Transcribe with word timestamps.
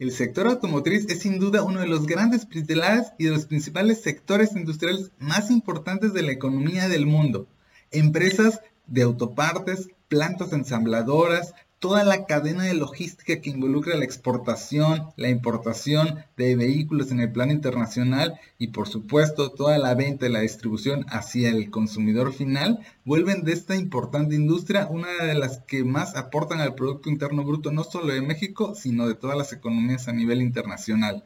El 0.00 0.10
sector 0.10 0.48
automotriz 0.48 1.06
es 1.08 1.20
sin 1.20 1.38
duda 1.38 1.62
uno 1.62 1.78
de 1.78 1.86
los 1.86 2.06
grandes 2.06 2.46
pilares 2.46 3.12
y 3.16 3.26
de 3.26 3.30
los 3.30 3.46
principales 3.46 4.02
sectores 4.02 4.56
industriales 4.56 5.12
más 5.20 5.52
importantes 5.52 6.12
de 6.12 6.22
la 6.22 6.32
economía 6.32 6.88
del 6.88 7.06
mundo. 7.06 7.46
Empresas 7.92 8.60
de 8.88 9.02
autopartes, 9.02 9.88
plantas 10.08 10.52
ensambladoras, 10.52 11.54
toda 11.84 12.02
la 12.02 12.24
cadena 12.24 12.62
de 12.62 12.72
logística 12.72 13.42
que 13.42 13.50
involucra 13.50 13.94
la 13.94 14.06
exportación, 14.06 15.10
la 15.16 15.28
importación 15.28 16.24
de 16.34 16.56
vehículos 16.56 17.10
en 17.10 17.20
el 17.20 17.30
plano 17.30 17.52
internacional 17.52 18.40
y 18.56 18.68
por 18.68 18.88
supuesto 18.88 19.50
toda 19.50 19.76
la 19.76 19.94
venta 19.94 20.26
y 20.26 20.32
la 20.32 20.40
distribución 20.40 21.04
hacia 21.10 21.50
el 21.50 21.70
consumidor 21.70 22.32
final, 22.32 22.78
vuelven 23.04 23.44
de 23.44 23.52
esta 23.52 23.76
importante 23.76 24.34
industria 24.34 24.86
una 24.86 25.26
de 25.26 25.34
las 25.34 25.58
que 25.58 25.84
más 25.84 26.16
aportan 26.16 26.62
al 26.62 26.74
Producto 26.74 27.10
Interno 27.10 27.44
Bruto 27.44 27.70
no 27.70 27.84
solo 27.84 28.14
de 28.14 28.22
México, 28.22 28.74
sino 28.74 29.06
de 29.06 29.14
todas 29.14 29.36
las 29.36 29.52
economías 29.52 30.08
a 30.08 30.14
nivel 30.14 30.40
internacional. 30.40 31.22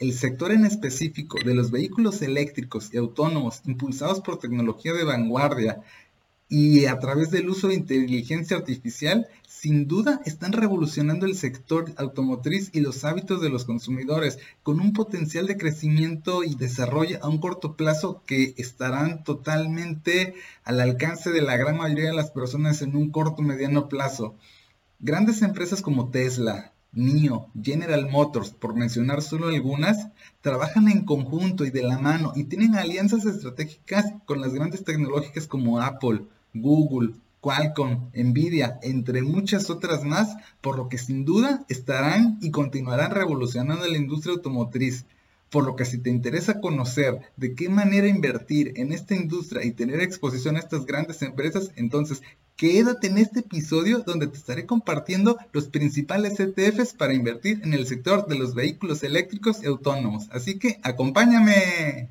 El 0.00 0.12
sector 0.12 0.50
en 0.50 0.66
específico 0.66 1.38
de 1.44 1.54
los 1.54 1.70
vehículos 1.70 2.20
eléctricos 2.20 2.92
y 2.92 2.96
autónomos 2.96 3.62
impulsados 3.64 4.20
por 4.22 4.40
tecnología 4.40 4.92
de 4.92 5.04
vanguardia 5.04 5.84
y 6.48 6.86
a 6.86 6.98
través 6.98 7.30
del 7.30 7.48
uso 7.48 7.68
de 7.68 7.74
inteligencia 7.74 8.56
artificial, 8.56 9.26
sin 9.64 9.88
duda 9.88 10.20
están 10.26 10.52
revolucionando 10.52 11.24
el 11.24 11.34
sector 11.34 11.90
automotriz 11.96 12.68
y 12.74 12.80
los 12.80 13.02
hábitos 13.02 13.40
de 13.40 13.48
los 13.48 13.64
consumidores, 13.64 14.38
con 14.62 14.78
un 14.78 14.92
potencial 14.92 15.46
de 15.46 15.56
crecimiento 15.56 16.44
y 16.44 16.54
desarrollo 16.54 17.18
a 17.22 17.30
un 17.30 17.38
corto 17.38 17.74
plazo 17.74 18.22
que 18.26 18.52
estarán 18.58 19.24
totalmente 19.24 20.34
al 20.64 20.82
alcance 20.82 21.30
de 21.30 21.40
la 21.40 21.56
gran 21.56 21.78
mayoría 21.78 22.10
de 22.10 22.14
las 22.14 22.30
personas 22.30 22.82
en 22.82 22.94
un 22.94 23.10
corto 23.10 23.40
mediano 23.40 23.88
plazo. 23.88 24.34
Grandes 24.98 25.40
empresas 25.40 25.80
como 25.80 26.10
Tesla, 26.10 26.74
NIO, 26.92 27.46
General 27.58 28.06
Motors, 28.10 28.50
por 28.50 28.76
mencionar 28.76 29.22
solo 29.22 29.48
algunas, 29.48 30.08
trabajan 30.42 30.88
en 30.88 31.06
conjunto 31.06 31.64
y 31.64 31.70
de 31.70 31.84
la 31.84 31.98
mano 31.98 32.34
y 32.36 32.44
tienen 32.44 32.74
alianzas 32.74 33.24
estratégicas 33.24 34.12
con 34.26 34.42
las 34.42 34.52
grandes 34.52 34.84
tecnológicas 34.84 35.46
como 35.46 35.80
Apple, 35.80 36.26
Google, 36.52 37.14
Qualcomm, 37.44 38.08
Nvidia, 38.14 38.78
entre 38.80 39.20
muchas 39.20 39.68
otras 39.68 40.02
más, 40.02 40.34
por 40.62 40.78
lo 40.78 40.88
que 40.88 40.96
sin 40.96 41.26
duda 41.26 41.66
estarán 41.68 42.38
y 42.40 42.50
continuarán 42.50 43.10
revolucionando 43.10 43.86
la 43.86 43.98
industria 43.98 44.32
automotriz. 44.32 45.04
Por 45.50 45.66
lo 45.66 45.76
que 45.76 45.84
si 45.84 45.98
te 45.98 46.08
interesa 46.08 46.62
conocer 46.62 47.20
de 47.36 47.54
qué 47.54 47.68
manera 47.68 48.08
invertir 48.08 48.72
en 48.76 48.94
esta 48.94 49.14
industria 49.14 49.62
y 49.62 49.72
tener 49.72 50.00
exposición 50.00 50.56
a 50.56 50.60
estas 50.60 50.86
grandes 50.86 51.20
empresas, 51.20 51.70
entonces 51.76 52.22
quédate 52.56 53.08
en 53.08 53.18
este 53.18 53.40
episodio 53.40 53.98
donde 53.98 54.26
te 54.26 54.38
estaré 54.38 54.64
compartiendo 54.64 55.36
los 55.52 55.68
principales 55.68 56.40
ETFs 56.40 56.94
para 56.94 57.12
invertir 57.12 57.60
en 57.62 57.74
el 57.74 57.86
sector 57.86 58.26
de 58.26 58.38
los 58.38 58.54
vehículos 58.54 59.02
eléctricos 59.02 59.62
y 59.62 59.66
autónomos. 59.66 60.30
Así 60.32 60.58
que 60.58 60.80
acompáñame. 60.82 62.08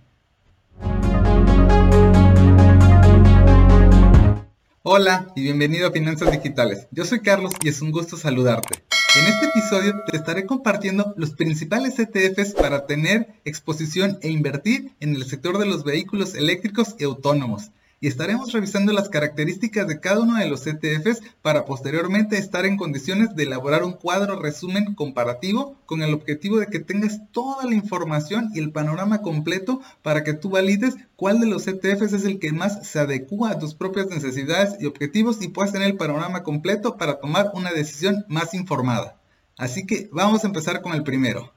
Hola 4.86 5.32
y 5.34 5.44
bienvenido 5.44 5.88
a 5.88 5.94
Finanzas 5.94 6.30
Digitales. 6.30 6.90
Yo 6.92 7.06
soy 7.06 7.22
Carlos 7.22 7.54
y 7.64 7.70
es 7.70 7.82
un 7.82 7.92
gusto 7.92 8.18
saludarte. 8.18 8.84
En 9.16 9.28
este 9.28 9.46
episodio 9.46 9.94
te 10.12 10.18
estaré 10.18 10.46
compartiendo 10.46 11.14
los 11.16 11.30
principales 11.30 11.98
ETFs 12.00 12.54
para 12.54 12.86
tener 12.86 13.30
exposición 13.46 14.20
e 14.22 14.30
invertir 14.30 14.92
en 15.00 15.16
el 15.16 15.24
sector 15.24 15.58
de 15.58 15.68
los 15.68 15.86
vehículos 15.86 16.36
eléctricos 16.36 16.98
y 17.00 17.06
autónomos 17.06 17.72
y 18.04 18.08
estaremos 18.08 18.52
revisando 18.52 18.92
las 18.92 19.08
características 19.08 19.88
de 19.88 20.02
cada 20.02 20.20
uno 20.20 20.36
de 20.36 20.50
los 20.50 20.68
ETFs 20.68 21.22
para 21.42 21.64
posteriormente 21.64 22.38
estar 22.38 22.66
en 22.66 22.76
condiciones 22.76 23.34
de 23.34 23.44
elaborar 23.44 23.86
un 23.86 23.94
cuadro 23.94 24.38
resumen 24.38 24.94
comparativo 24.94 25.78
con 25.86 26.04
el 26.04 26.14
objetivo 26.14 26.58
de 26.58 26.68
que 26.68 26.82
tengas 26.82 27.22
toda 27.32 27.66
la 27.66 27.76
información 27.76 28.50
y 28.54 28.60
el 28.60 28.74
panorama 28.74 29.22
completo 29.22 29.80
para 30.02 30.26
que 30.26 30.34
tú 30.34 30.50
valides 30.50 30.96
cuál 31.16 31.40
de 31.40 31.48
los 31.48 31.66
ETFs 31.66 32.12
es 32.12 32.26
el 32.26 32.40
que 32.40 32.52
más 32.52 32.86
se 32.86 33.00
adecua 33.00 33.52
a 33.52 33.60
tus 33.60 33.74
propias 33.74 34.08
necesidades 34.08 34.76
y 34.82 34.86
objetivos 34.86 35.42
y 35.42 35.48
puedas 35.48 35.72
tener 35.72 35.88
el 35.88 35.96
panorama 35.96 36.44
completo 36.44 36.98
para 36.98 37.22
tomar 37.22 37.52
una 37.54 37.72
decisión 37.72 38.26
más 38.28 38.54
informada. 38.54 39.16
Así 39.58 39.86
que 39.86 40.10
vamos 40.12 40.44
a 40.44 40.48
empezar 40.48 40.82
con 40.82 40.92
el 40.92 41.04
primero. 41.04 41.54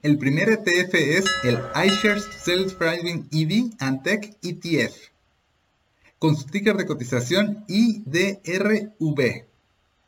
El 0.00 0.16
primer 0.16 0.48
ETF 0.48 0.94
es 0.94 1.24
el 1.42 1.58
iShares 1.74 2.24
Self 2.44 2.78
Driving 2.78 3.28
EV 3.32 3.72
and 3.80 4.04
Tech 4.04 4.32
ETF, 4.42 4.94
con 6.20 6.36
su 6.36 6.46
ticker 6.46 6.76
de 6.76 6.86
cotización 6.86 7.64
IDRV. 7.66 9.46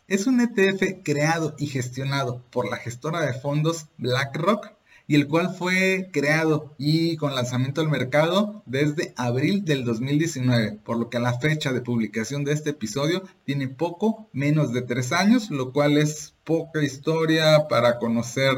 Es 0.06 0.28
un 0.28 0.40
ETF 0.40 1.02
creado 1.02 1.56
y 1.58 1.66
gestionado 1.66 2.40
por 2.52 2.70
la 2.70 2.76
gestora 2.76 3.26
de 3.26 3.34
fondos 3.34 3.86
BlackRock 3.98 4.74
y 5.08 5.16
el 5.16 5.26
cual 5.26 5.52
fue 5.52 6.08
creado 6.12 6.72
y 6.78 7.16
con 7.16 7.34
lanzamiento 7.34 7.80
al 7.80 7.88
mercado 7.88 8.62
desde 8.66 9.12
abril 9.16 9.64
del 9.64 9.84
2019, 9.84 10.78
por 10.84 10.98
lo 10.98 11.10
que 11.10 11.16
a 11.16 11.20
la 11.20 11.40
fecha 11.40 11.72
de 11.72 11.80
publicación 11.80 12.44
de 12.44 12.52
este 12.52 12.70
episodio 12.70 13.24
tiene 13.44 13.66
poco 13.66 14.28
menos 14.32 14.72
de 14.72 14.82
tres 14.82 15.10
años, 15.10 15.50
lo 15.50 15.72
cual 15.72 15.98
es 15.98 16.34
poca 16.44 16.80
historia 16.80 17.66
para 17.68 17.98
conocer 17.98 18.54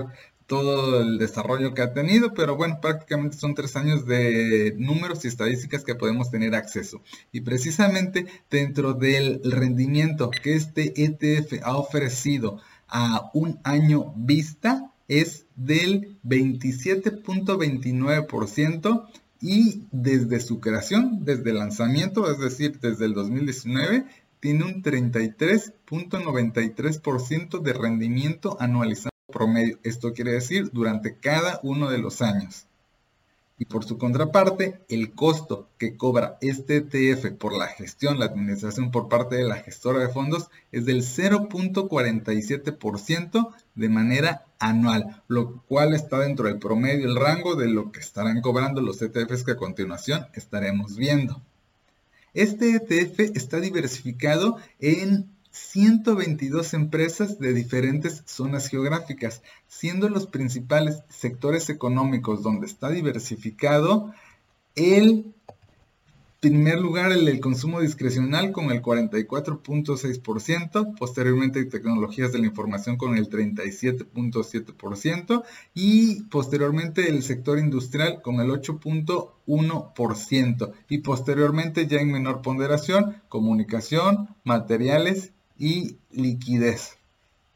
todo 0.52 1.00
el 1.00 1.16
desarrollo 1.16 1.72
que 1.72 1.80
ha 1.80 1.94
tenido, 1.94 2.34
pero 2.34 2.56
bueno, 2.56 2.78
prácticamente 2.82 3.38
son 3.38 3.54
tres 3.54 3.74
años 3.74 4.04
de 4.04 4.74
números 4.76 5.24
y 5.24 5.28
estadísticas 5.28 5.82
que 5.82 5.94
podemos 5.94 6.30
tener 6.30 6.54
acceso. 6.54 7.00
Y 7.32 7.40
precisamente 7.40 8.26
dentro 8.50 8.92
del 8.92 9.40
rendimiento 9.44 10.30
que 10.30 10.54
este 10.54 11.04
ETF 11.04 11.54
ha 11.62 11.78
ofrecido 11.78 12.60
a 12.86 13.30
un 13.32 13.60
año 13.64 14.12
vista 14.14 14.92
es 15.08 15.46
del 15.56 16.18
27.29% 16.22 19.06
y 19.40 19.86
desde 19.90 20.40
su 20.40 20.60
creación, 20.60 21.24
desde 21.24 21.48
el 21.48 21.56
lanzamiento, 21.56 22.30
es 22.30 22.38
decir, 22.38 22.78
desde 22.78 23.06
el 23.06 23.14
2019, 23.14 24.04
tiene 24.40 24.64
un 24.64 24.82
33.93% 24.82 27.62
de 27.62 27.72
rendimiento 27.72 28.58
anualizado 28.60 29.11
promedio. 29.30 29.78
Esto 29.82 30.12
quiere 30.12 30.32
decir 30.32 30.70
durante 30.72 31.16
cada 31.16 31.60
uno 31.62 31.90
de 31.90 31.98
los 31.98 32.22
años. 32.22 32.66
Y 33.58 33.66
por 33.66 33.84
su 33.84 33.96
contraparte, 33.96 34.80
el 34.88 35.12
costo 35.12 35.68
que 35.78 35.96
cobra 35.96 36.36
este 36.40 36.78
ETF 36.78 37.30
por 37.32 37.56
la 37.56 37.68
gestión, 37.68 38.18
la 38.18 38.24
administración 38.24 38.90
por 38.90 39.08
parte 39.08 39.36
de 39.36 39.44
la 39.44 39.54
gestora 39.56 40.00
de 40.00 40.08
fondos 40.08 40.50
es 40.72 40.84
del 40.84 41.02
0.47% 41.02 43.54
de 43.76 43.88
manera 43.88 44.46
anual, 44.58 45.22
lo 45.28 45.62
cual 45.68 45.94
está 45.94 46.18
dentro 46.18 46.48
del 46.48 46.58
promedio, 46.58 47.06
el 47.06 47.14
rango 47.14 47.54
de 47.54 47.68
lo 47.68 47.92
que 47.92 48.00
estarán 48.00 48.40
cobrando 48.40 48.80
los 48.80 49.00
ETFs 49.00 49.44
que 49.44 49.52
a 49.52 49.56
continuación 49.56 50.26
estaremos 50.34 50.96
viendo. 50.96 51.40
Este 52.34 52.70
ETF 52.70 53.36
está 53.36 53.60
diversificado 53.60 54.56
en 54.80 55.30
122 55.52 56.74
empresas 56.74 57.38
de 57.38 57.52
diferentes 57.52 58.24
zonas 58.26 58.68
geográficas, 58.68 59.42
siendo 59.68 60.08
los 60.08 60.26
principales 60.26 61.04
sectores 61.08 61.70
económicos 61.70 62.42
donde 62.42 62.66
está 62.66 62.88
diversificado 62.88 64.12
el 64.74 65.32
primer 66.42 66.78
lugar 66.80 67.12
el, 67.12 67.38
consumo 67.38 67.80
discrecional 67.80 68.50
con 68.50 68.72
el 68.72 68.82
44.6%, 68.82 70.98
posteriormente 70.98 71.64
tecnologías 71.66 72.32
de 72.32 72.40
la 72.40 72.46
información 72.46 72.96
con 72.96 73.16
el 73.16 73.30
37.7% 73.30 75.44
y 75.72 76.24
posteriormente 76.24 77.08
el 77.08 77.22
sector 77.22 77.60
industrial 77.60 78.20
con 78.22 78.40
el 78.40 78.50
8.1% 78.50 80.72
y 80.88 80.98
posteriormente 80.98 81.86
ya 81.86 82.00
en 82.00 82.10
menor 82.10 82.42
ponderación 82.42 83.22
comunicación, 83.28 84.30
materiales 84.42 85.32
y 85.62 85.96
liquidez. 86.10 86.98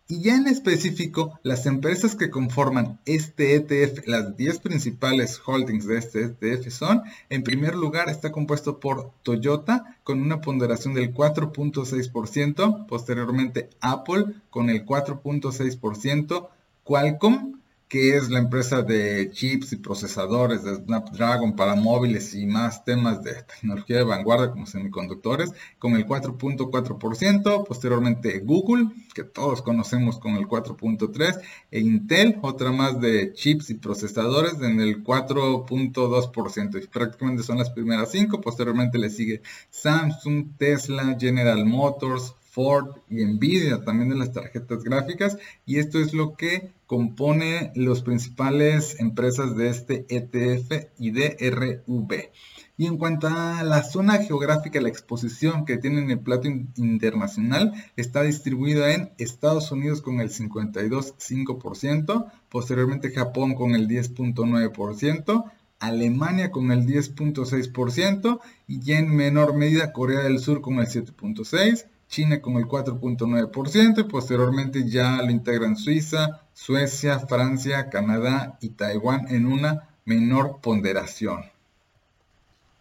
Y 0.07 0.23
ya 0.23 0.37
en 0.37 0.47
específico, 0.47 1.41
las 1.43 1.67
empresas 1.67 2.15
que 2.15 2.31
conforman 2.31 3.01
este 3.05 3.57
ETF, 3.57 4.07
las 4.07 4.37
10 4.37 4.61
principales 4.61 5.41
holdings 5.45 5.89
de 5.89 5.99
este 5.99 6.23
ETF 6.27 6.71
son, 6.71 7.03
en 7.31 7.43
primer 7.43 7.75
lugar 7.75 8.09
está 8.09 8.31
compuesto 8.31 8.79
por 8.79 9.11
Toyota 9.25 9.99
con 10.05 10.23
una 10.23 10.41
ponderación 10.41 10.95
del 10.95 11.13
4.6%, 11.13 12.87
posteriormente 12.87 13.71
Apple 13.81 14.27
con 14.51 14.71
el 14.71 14.87
4.6%, 14.87 16.49
Qualcomm 16.85 17.56
que 17.89 18.17
es 18.17 18.31
la 18.31 18.41
empresa 18.41 18.83
de 18.83 19.31
chips 19.31 19.73
y 19.73 19.77
procesadores 19.77 20.65
de 20.65 20.75
Snapdragon 20.77 21.55
para 21.55 21.77
móviles 21.77 22.35
y 22.35 22.45
más 22.45 22.85
temas 22.85 23.23
de 23.23 23.43
tecnología 23.45 23.99
de 23.99 24.05
vanguardia 24.05 24.51
como 24.51 24.67
semiconductores, 24.67 25.53
con 25.79 25.95
el 25.95 26.07
4.4%, 26.07 27.67
posteriormente 27.67 28.41
Google, 28.41 28.89
que 29.15 29.23
todos 29.23 29.63
conocemos 29.63 30.19
con 30.19 30.35
el 30.35 30.47
4.3%, 30.47 31.41
e 31.71 31.81
Intel, 31.81 32.39
otra 32.43 32.73
más 32.73 33.01
de 33.01 33.33
chips 33.33 33.71
y 33.71 33.75
procesadores 33.75 34.61
en 34.61 34.81
el 34.81 35.05
4.2%, 35.05 36.83
y 36.83 36.87
prácticamente 36.89 37.45
son 37.45 37.59
las 37.59 37.71
primeras 37.71 38.11
cinco, 38.11 38.41
posteriormente 38.41 38.99
le 38.99 39.11
sigue 39.11 39.43
Samsung, 39.71 40.57
Tesla, 40.59 41.17
General 41.19 41.65
Motors, 41.65 42.35
Ford 42.57 42.97
y 43.11 43.23
Nvidia 43.23 43.85
también 43.85 44.09
de 44.09 44.17
las 44.17 44.33
tarjetas 44.33 44.83
gráficas. 44.83 45.37
Y 45.67 45.79
esto 45.79 45.99
es 45.99 46.15
lo 46.15 46.37
que 46.37 46.73
compone 46.87 47.73
los 47.75 48.03
principales 48.03 49.01
empresas 49.01 49.57
de 49.57 49.69
este 49.69 50.07
ETF 50.09 50.87
y 50.99 51.11
DRV. 51.11 52.31
Y 52.79 52.87
en 52.87 52.99
cuanto 52.99 53.29
a 53.29 53.65
la 53.65 53.83
zona 53.83 54.19
geográfica, 54.19 54.79
la 54.81 54.91
exposición 54.91 55.65
que 55.65 55.79
tiene 55.79 56.01
en 56.01 56.11
el 56.11 56.21
plato 56.21 56.47
internacional 56.77 57.73
está 57.97 58.23
distribuida 58.23 58.93
en 58.93 59.13
Estados 59.19 59.73
Unidos 59.73 60.03
con 60.03 60.21
el 60.21 60.31
52.5%, 60.31 62.31
posteriormente 62.51 63.13
Japón 63.13 63.55
con 63.55 63.75
el 63.75 63.89
10.9%, 63.89 65.53
Alemania 65.79 66.51
con 66.51 66.71
el 66.71 66.87
10.6% 66.87 68.41
y 68.67 68.93
en 68.93 69.15
menor 69.15 69.55
medida 69.55 69.93
Corea 69.93 70.21
del 70.21 70.39
Sur 70.39 70.61
con 70.61 70.79
el 70.79 70.87
7.6%, 70.87 71.87
China 72.09 72.41
con 72.41 72.57
el 72.57 72.67
4.9% 72.67 74.01
y 74.01 74.05
posteriormente 74.05 74.89
ya 74.89 75.23
lo 75.23 75.31
integran 75.31 75.77
Suiza, 75.77 76.43
Suecia, 76.53 77.21
Francia, 77.21 77.91
Canadá 77.91 78.59
y 78.61 78.71
Taiwán 78.71 79.27
en 79.29 79.47
una 79.47 79.89
menor 80.05 80.61
ponderación. 80.61 81.45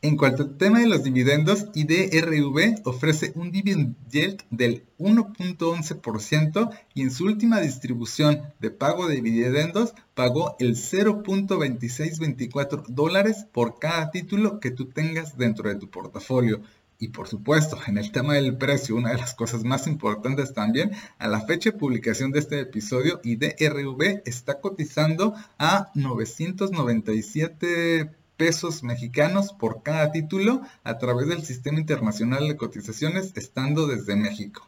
En 0.05 0.15
cuanto 0.17 0.43
al 0.43 0.57
tema 0.57 0.81
de 0.81 0.87
los 0.87 1.03
dividendos, 1.03 1.65
IDRV 1.73 2.81
ofrece 2.83 3.31
un 3.33 3.51
dividend 3.51 3.95
yield 4.11 4.43
del 4.51 4.83
1.11% 4.99 6.69
y 6.93 7.01
en 7.01 7.09
su 7.09 7.25
última 7.25 7.59
distribución 7.59 8.53
de 8.59 8.69
pago 8.69 9.07
de 9.07 9.15
dividendos 9.15 9.95
pagó 10.13 10.55
el 10.59 10.75
0.2624 10.75 12.85
dólares 12.87 13.47
por 13.51 13.79
cada 13.79 14.11
título 14.11 14.59
que 14.59 14.69
tú 14.69 14.85
tengas 14.85 15.39
dentro 15.39 15.69
de 15.69 15.77
tu 15.77 15.89
portafolio. 15.89 16.61
Y 16.97 17.09
por 17.09 17.27
supuesto, 17.27 17.77
en 17.87 17.97
el 17.97 18.11
tema 18.11 18.35
del 18.35 18.57
precio, 18.57 18.95
una 18.95 19.11
de 19.11 19.17
las 19.17 19.33
cosas 19.33 19.63
más 19.63 19.85
importantes 19.85 20.53
también, 20.53 20.91
a 21.17 21.27
la 21.27 21.41
fecha 21.41 21.71
de 21.71 21.77
publicación 21.77 22.31
de 22.31 22.39
este 22.39 22.61
episodio, 22.61 23.19
IDRV 23.23 24.21
está 24.25 24.61
cotizando 24.61 25.33
a 25.57 25.91
997 25.93 28.11
pesos 28.37 28.83
mexicanos 28.83 29.53
por 29.53 29.83
cada 29.83 30.11
título 30.11 30.61
a 30.83 30.97
través 30.97 31.27
del 31.27 31.43
Sistema 31.43 31.79
Internacional 31.79 32.47
de 32.47 32.57
Cotizaciones 32.57 33.33
estando 33.35 33.87
desde 33.87 34.15
México. 34.15 34.67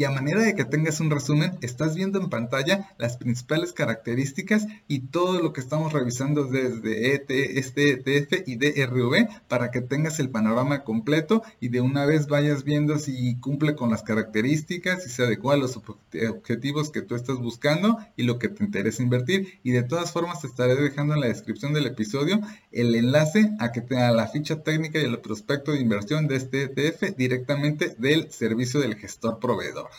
Y 0.00 0.04
a 0.04 0.10
manera 0.10 0.40
de 0.40 0.54
que 0.54 0.64
tengas 0.64 0.98
un 1.00 1.10
resumen, 1.10 1.58
estás 1.60 1.94
viendo 1.94 2.18
en 2.18 2.30
pantalla 2.30 2.88
las 2.96 3.18
principales 3.18 3.74
características 3.74 4.66
y 4.88 5.00
todo 5.00 5.42
lo 5.42 5.52
que 5.52 5.60
estamos 5.60 5.92
revisando 5.92 6.44
desde 6.44 7.14
ET, 7.14 7.28
este 7.28 7.90
ETF 7.90 8.48
y 8.48 8.56
DRV 8.56 9.28
para 9.46 9.70
que 9.70 9.82
tengas 9.82 10.18
el 10.18 10.30
panorama 10.30 10.84
completo 10.84 11.42
y 11.60 11.68
de 11.68 11.82
una 11.82 12.06
vez 12.06 12.28
vayas 12.28 12.64
viendo 12.64 12.98
si 12.98 13.36
cumple 13.40 13.74
con 13.76 13.90
las 13.90 14.02
características, 14.02 15.02
si 15.02 15.10
se 15.10 15.24
adecua 15.24 15.52
a 15.52 15.58
los 15.58 15.76
objetivos 15.76 16.90
que 16.90 17.02
tú 17.02 17.14
estás 17.14 17.36
buscando 17.36 17.98
y 18.16 18.22
lo 18.22 18.38
que 18.38 18.48
te 18.48 18.64
interesa 18.64 19.02
invertir. 19.02 19.60
Y 19.62 19.72
de 19.72 19.82
todas 19.82 20.12
formas 20.12 20.40
te 20.40 20.46
estaré 20.46 20.76
dejando 20.76 21.12
en 21.12 21.20
la 21.20 21.26
descripción 21.26 21.74
del 21.74 21.84
episodio 21.84 22.40
el 22.72 22.94
enlace 22.94 23.50
a 23.58 23.70
que 23.70 23.82
te 23.82 23.96
la 23.96 24.28
ficha 24.28 24.62
técnica 24.62 24.98
y 24.98 25.04
el 25.04 25.20
prospecto 25.20 25.72
de 25.72 25.80
inversión 25.80 26.26
de 26.26 26.36
este 26.36 26.62
ETF 26.62 27.14
directamente 27.18 27.94
del 27.98 28.32
servicio 28.32 28.80
del 28.80 28.96
gestor 28.96 29.38
proveedor. 29.38 29.89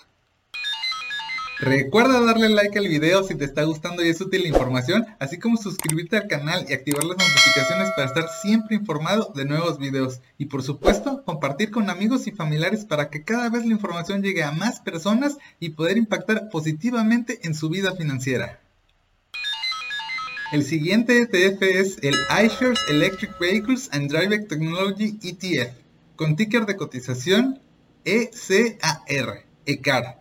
Recuerda 1.61 2.19
darle 2.21 2.49
like 2.49 2.79
al 2.79 2.87
video 2.87 3.21
si 3.21 3.35
te 3.35 3.45
está 3.45 3.61
gustando 3.65 4.03
y 4.03 4.09
es 4.09 4.19
útil 4.19 4.41
la 4.41 4.47
información, 4.47 5.05
así 5.19 5.37
como 5.37 5.57
suscribirte 5.57 6.17
al 6.17 6.27
canal 6.27 6.65
y 6.67 6.73
activar 6.73 7.03
las 7.03 7.19
notificaciones 7.19 7.91
para 7.95 8.07
estar 8.07 8.25
siempre 8.41 8.75
informado 8.75 9.31
de 9.35 9.45
nuevos 9.45 9.77
videos. 9.77 10.21
Y 10.39 10.45
por 10.45 10.63
supuesto, 10.63 11.23
compartir 11.23 11.69
con 11.69 11.91
amigos 11.91 12.25
y 12.25 12.31
familiares 12.31 12.83
para 12.83 13.11
que 13.11 13.23
cada 13.23 13.47
vez 13.49 13.63
la 13.63 13.73
información 13.73 14.23
llegue 14.23 14.43
a 14.43 14.51
más 14.51 14.79
personas 14.79 15.37
y 15.59 15.69
poder 15.69 15.97
impactar 15.97 16.49
positivamente 16.49 17.41
en 17.43 17.53
su 17.53 17.69
vida 17.69 17.95
financiera. 17.95 18.59
El 20.51 20.63
siguiente 20.63 21.21
ETF 21.21 21.61
es 21.61 21.99
el 22.01 22.15
iShares 22.43 22.79
Electric 22.89 23.37
Vehicles 23.37 23.87
and 23.91 24.11
Drive 24.11 24.47
Technology 24.47 25.19
ETF, 25.21 25.75
con 26.15 26.35
ticker 26.35 26.65
de 26.65 26.75
cotización 26.75 27.59
ECAR, 28.03 29.45
ECAR. 29.67 30.20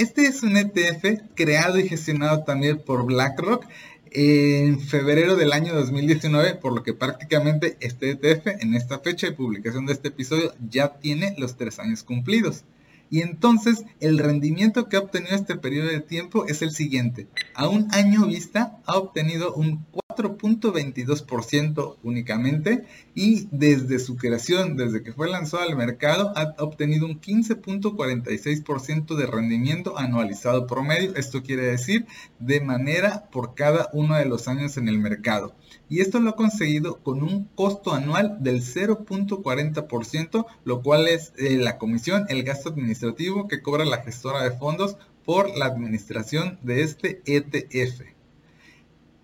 Este 0.00 0.22
es 0.22 0.42
un 0.42 0.56
ETF 0.56 1.20
creado 1.34 1.78
y 1.78 1.86
gestionado 1.86 2.42
también 2.44 2.78
por 2.78 3.04
BlackRock 3.04 3.66
en 4.10 4.80
febrero 4.80 5.36
del 5.36 5.52
año 5.52 5.74
2019, 5.74 6.54
por 6.54 6.74
lo 6.74 6.82
que 6.82 6.94
prácticamente 6.94 7.76
este 7.80 8.12
ETF 8.12 8.62
en 8.62 8.74
esta 8.74 9.00
fecha 9.00 9.26
de 9.26 9.34
publicación 9.34 9.84
de 9.84 9.92
este 9.92 10.08
episodio 10.08 10.54
ya 10.70 10.94
tiene 11.00 11.34
los 11.36 11.58
tres 11.58 11.78
años 11.78 12.02
cumplidos. 12.02 12.64
Y 13.10 13.20
entonces 13.20 13.84
el 14.00 14.18
rendimiento 14.18 14.88
que 14.88 14.96
ha 14.96 15.00
obtenido 15.00 15.36
este 15.36 15.56
periodo 15.56 15.88
de 15.88 16.00
tiempo 16.00 16.46
es 16.46 16.62
el 16.62 16.70
siguiente. 16.70 17.26
A 17.54 17.68
un 17.68 17.92
año 17.92 18.24
vista 18.24 18.78
ha 18.86 18.96
obtenido 18.96 19.52
un 19.52 19.84
4.22% 20.16 21.96
únicamente 22.02 22.84
y 23.14 23.48
desde 23.50 23.98
su 23.98 24.16
creación, 24.16 24.76
desde 24.76 25.02
que 25.02 25.12
fue 25.12 25.28
lanzado 25.28 25.62
al 25.62 25.76
mercado, 25.76 26.32
ha 26.36 26.54
obtenido 26.58 27.06
un 27.06 27.20
15.46% 27.20 29.16
de 29.16 29.26
rendimiento 29.26 29.98
anualizado 29.98 30.66
promedio. 30.66 31.14
Esto 31.16 31.42
quiere 31.42 31.62
decir 31.62 32.06
de 32.38 32.60
manera 32.60 33.28
por 33.30 33.54
cada 33.54 33.90
uno 33.92 34.16
de 34.16 34.26
los 34.26 34.48
años 34.48 34.76
en 34.76 34.88
el 34.88 34.98
mercado. 34.98 35.54
Y 35.88 36.00
esto 36.00 36.20
lo 36.20 36.30
ha 36.30 36.36
conseguido 36.36 36.98
con 37.02 37.22
un 37.22 37.44
costo 37.54 37.92
anual 37.92 38.38
del 38.40 38.62
0.40%, 38.62 40.46
lo 40.64 40.82
cual 40.82 41.08
es 41.08 41.32
eh, 41.36 41.56
la 41.56 41.78
comisión, 41.78 42.26
el 42.28 42.42
gasto 42.42 42.68
administrativo 42.70 43.48
que 43.48 43.62
cobra 43.62 43.84
la 43.84 44.02
gestora 44.02 44.42
de 44.42 44.52
fondos 44.52 44.96
por 45.24 45.56
la 45.56 45.66
administración 45.66 46.58
de 46.62 46.82
este 46.82 47.22
ETF 47.26 48.19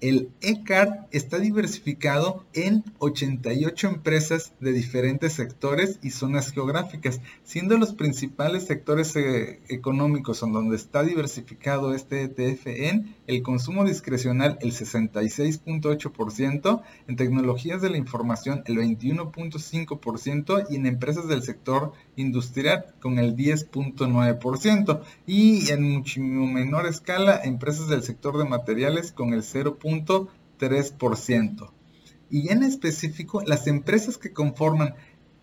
el 0.01 0.31
ECAR 0.43 1.07
está 1.11 1.39
diversificado 1.39 2.45
en 2.53 2.85
88 2.99 3.89
empresas 3.89 4.53
de 4.61 4.73
diferentes 4.73 5.33
sectores 5.33 5.99
y 6.03 6.11
zonas 6.11 6.53
geográficas, 6.53 7.23
siendo 7.45 7.79
los 7.79 7.95
principales 7.95 8.67
sectores 8.67 9.17
eh, 9.17 9.61
económicos 9.69 10.43
en 10.43 10.53
donde 10.53 10.77
está 10.77 11.03
diversificado 11.03 11.95
este 11.95 12.25
ETF 12.25 12.67
en 12.67 13.17
el 13.27 13.43
consumo 13.43 13.85
discrecional 13.85 14.59
el 14.61 14.73
66.8%, 14.73 16.83
en 17.09 17.17
tecnologías 17.17 17.81
de 17.81 17.91
la 17.91 17.97
información 17.97 18.63
el 18.67 18.77
21.5% 18.77 20.67
y 20.69 20.77
en 20.77 20.87
empresas 20.87 21.27
del 21.27 21.43
sector 21.43 21.93
industrial 22.17 22.95
con 23.01 23.19
el 23.19 23.35
10.9% 23.35 25.01
y 25.27 25.71
en 25.71 25.95
muchísimo 25.95 26.47
menor 26.47 26.87
escala 26.87 27.41
empresas 27.43 27.89
del 27.89 28.03
sector 28.03 28.37
de 28.39 28.45
materiales 28.45 29.13
con 29.13 29.33
el 29.33 29.43
0.3%. 29.87 31.71
Y 32.31 32.51
en 32.51 32.63
específico, 32.65 33.43
las 33.43 33.67
empresas 33.67 34.19
que 34.19 34.33
conforman 34.33 34.95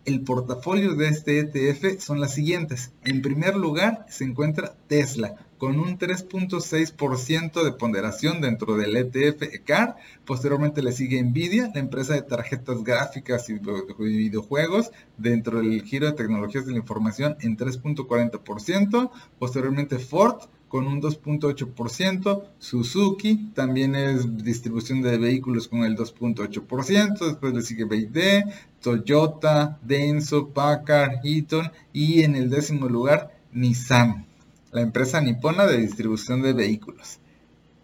el 0.05 0.21
portafolio 0.21 0.95
de 0.95 1.07
este 1.07 1.39
ETF 1.39 2.01
son 2.01 2.19
las 2.19 2.33
siguientes. 2.33 2.91
En 3.05 3.21
primer 3.21 3.55
lugar 3.55 4.05
se 4.09 4.25
encuentra 4.25 4.75
Tesla 4.87 5.35
con 5.57 5.79
un 5.79 5.97
3.6% 5.97 7.63
de 7.63 7.71
ponderación 7.71 8.41
dentro 8.41 8.75
del 8.75 8.97
ETF 8.97 9.43
ECAR. 9.43 9.95
Posteriormente 10.25 10.83
le 10.83 10.91
sigue 10.91 11.23
Nvidia, 11.23 11.71
la 11.73 11.79
empresa 11.79 12.15
de 12.15 12.21
tarjetas 12.21 12.83
gráficas 12.83 13.49
y 13.49 13.59
videojuegos 13.97 14.91
dentro 15.17 15.59
del 15.59 15.83
giro 15.83 16.07
de 16.07 16.13
tecnologías 16.13 16.65
de 16.65 16.73
la 16.73 16.79
información 16.79 17.37
en 17.39 17.55
3.40%. 17.55 19.09
Posteriormente 19.39 19.99
Ford 19.99 20.41
con 20.73 20.87
un 20.87 20.99
2.8%, 20.99 22.45
Suzuki 22.57 23.51
también 23.53 23.93
es 23.93 24.43
distribución 24.43 25.03
de 25.03 25.19
vehículos 25.19 25.67
con 25.67 25.83
el 25.83 25.95
2.8%, 25.95 27.19
después 27.19 27.53
le 27.53 27.61
sigue 27.61 27.83
BYD, 27.83 28.51
Toyota, 28.81 29.77
Denso, 29.83 30.49
Packard, 30.49 31.23
Eaton 31.23 31.71
y 31.93 32.23
en 32.23 32.35
el 32.35 32.49
décimo 32.49 32.89
lugar 32.89 33.37
Nissan 33.51 34.25
la 34.71 34.81
empresa 34.81 35.21
nipona 35.21 35.67
de 35.67 35.77
distribución 35.77 36.41
de 36.41 36.53
vehículos. 36.53 37.19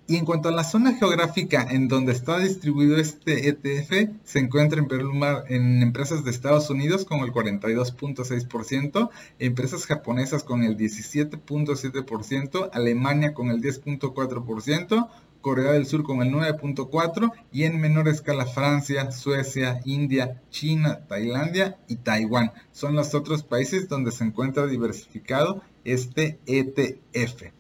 Y 0.10 0.16
en 0.16 0.26
cuanto 0.26 0.50
a 0.50 0.52
la 0.52 0.64
zona 0.64 0.96
geográfica 0.96 1.68
en 1.70 1.88
donde 1.88 2.14
está 2.14 2.40
distribuido 2.40 2.98
este 2.98 3.48
ETF, 3.48 4.10
se 4.24 4.40
encuentra 4.40 4.80
en 4.80 4.88
primer 4.88 5.06
lugar 5.06 5.44
en 5.50 5.84
empresas 5.84 6.24
de 6.24 6.32
Estados 6.32 6.72
Unidos 6.72 7.06
con 7.06 7.20
el 7.20 7.32
42.6%, 7.32 9.12
empresas 9.38 9.86
japonesas 9.86 10.44
con 10.44 10.64
el 10.64 10.76
17.7%, 10.78 12.70
Alemania 12.74 13.36
con 13.36 13.52
el 13.52 13.62
10.4%, 13.62 15.10
Corea 15.42 15.74
del 15.74 15.86
Sur 15.86 16.02
con 16.02 16.24
el 16.24 16.34
9.4% 16.34 17.32
y 17.52 17.66
en 17.66 17.80
menor 17.80 18.08
escala 18.08 18.48
Francia, 18.48 19.12
Suecia, 19.12 19.80
India, 19.86 20.42
China, 20.50 21.02
Tailandia 21.08 21.78
y 21.88 21.98
Taiwán. 21.98 22.52
Son 22.72 22.96
los 22.96 23.14
otros 23.14 23.44
países 23.44 23.88
donde 23.88 24.12
se 24.12 24.24
encuentra 24.24 24.66
diversificado 24.66 25.62
este 25.86 26.40
ETF. 26.48 27.54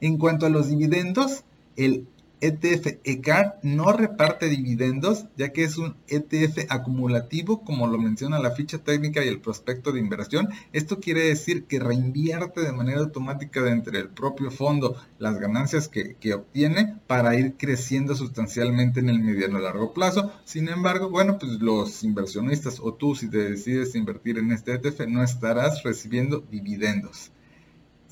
En 0.00 0.18
cuanto 0.18 0.46
a 0.46 0.50
los 0.50 0.68
dividendos, 0.68 1.44
el 1.76 2.06
ETF 2.42 2.98
ECAR 3.04 3.60
no 3.62 3.92
reparte 3.92 4.48
dividendos, 4.48 5.26
ya 5.36 5.52
que 5.52 5.62
es 5.62 5.78
un 5.78 5.94
ETF 6.08 6.66
acumulativo, 6.70 7.62
como 7.62 7.86
lo 7.86 7.98
menciona 7.98 8.40
la 8.40 8.50
ficha 8.50 8.78
técnica 8.78 9.24
y 9.24 9.28
el 9.28 9.40
prospecto 9.40 9.92
de 9.92 10.00
inversión. 10.00 10.48
Esto 10.72 10.98
quiere 10.98 11.28
decir 11.28 11.66
que 11.66 11.78
reinvierte 11.78 12.62
de 12.62 12.72
manera 12.72 12.98
automática 12.98 13.62
dentro 13.62 13.92
del 13.92 14.08
propio 14.08 14.50
fondo 14.50 14.96
las 15.20 15.38
ganancias 15.38 15.86
que, 15.86 16.16
que 16.16 16.34
obtiene 16.34 16.96
para 17.06 17.38
ir 17.38 17.54
creciendo 17.56 18.16
sustancialmente 18.16 18.98
en 18.98 19.10
el 19.10 19.20
mediano 19.20 19.60
y 19.60 19.62
largo 19.62 19.94
plazo. 19.94 20.32
Sin 20.44 20.68
embargo, 20.68 21.10
bueno, 21.10 21.38
pues 21.38 21.52
los 21.60 22.02
inversionistas 22.02 22.80
o 22.80 22.92
tú 22.92 23.14
si 23.14 23.30
te 23.30 23.50
decides 23.50 23.94
invertir 23.94 24.38
en 24.38 24.50
este 24.50 24.74
ETF 24.74 25.06
no 25.06 25.22
estarás 25.22 25.84
recibiendo 25.84 26.40
dividendos 26.40 27.30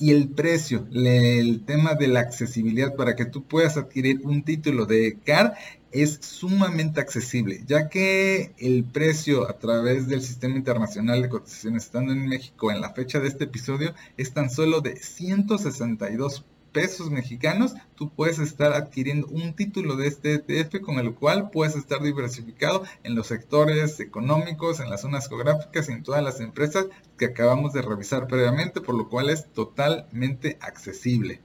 y 0.01 0.13
el 0.13 0.31
precio, 0.31 0.87
el 0.93 1.63
tema 1.67 1.95
de 1.95 2.09
la 2.09 2.21
accesibilidad 2.21 2.97
para 2.97 3.15
que 3.15 3.27
tú 3.27 3.45
puedas 3.45 3.77
adquirir 3.77 4.23
un 4.25 4.43
título 4.43 4.87
de 4.87 5.19
CAR 5.25 5.55
es 5.93 6.19
sumamente 6.23 7.01
accesible, 7.01 7.63
ya 7.67 7.91
que 7.91 8.53
el 8.59 8.85
precio 8.85 9.49
a 9.49 9.59
través 9.59 10.09
del 10.09 10.23
sistema 10.23 10.57
internacional 10.57 11.21
de 11.21 11.29
cotizaciones 11.29 11.85
estando 11.85 12.13
en 12.13 12.27
México 12.27 12.71
en 12.71 12.81
la 12.81 12.95
fecha 12.95 13.21
de 13.21 13.29
este 13.29 13.45
episodio 13.45 13.95
es 14.17 14.33
tan 14.33 14.49
solo 14.49 14.81
de 14.81 14.97
162 14.97 16.47
pesos 16.73 17.11
mexicanos, 17.11 17.75
tú 17.95 18.11
puedes 18.11 18.39
estar 18.39 18.73
adquiriendo 18.73 19.27
un 19.29 19.55
título 19.55 19.97
de 19.97 20.09
este 20.09 20.35
ETF 20.35 20.81
con 20.81 20.99
el 20.99 21.15
cual 21.15 21.51
puedes 21.51 21.77
estar 21.77 22.03
diversificado 22.03 22.85
en 23.03 23.15
los 23.15 23.27
sectores 23.27 24.01
económicos, 24.01 24.81
en 24.81 24.91
las 24.91 25.03
zonas 25.03 25.29
geográficas 25.29 25.89
y 25.89 25.93
en 25.93 26.03
todas 26.03 26.23
las 26.23 26.41
empresas 26.41 26.87
que 27.19 27.27
acabamos 27.27 27.73
de 27.73 27.83
revisar 27.83 28.27
previamente, 28.27 28.81
por 28.81 28.95
lo 28.95 29.09
cual 29.09 29.31
es 29.31 29.53
totalmente 29.53 30.59
accesible. 30.61 31.41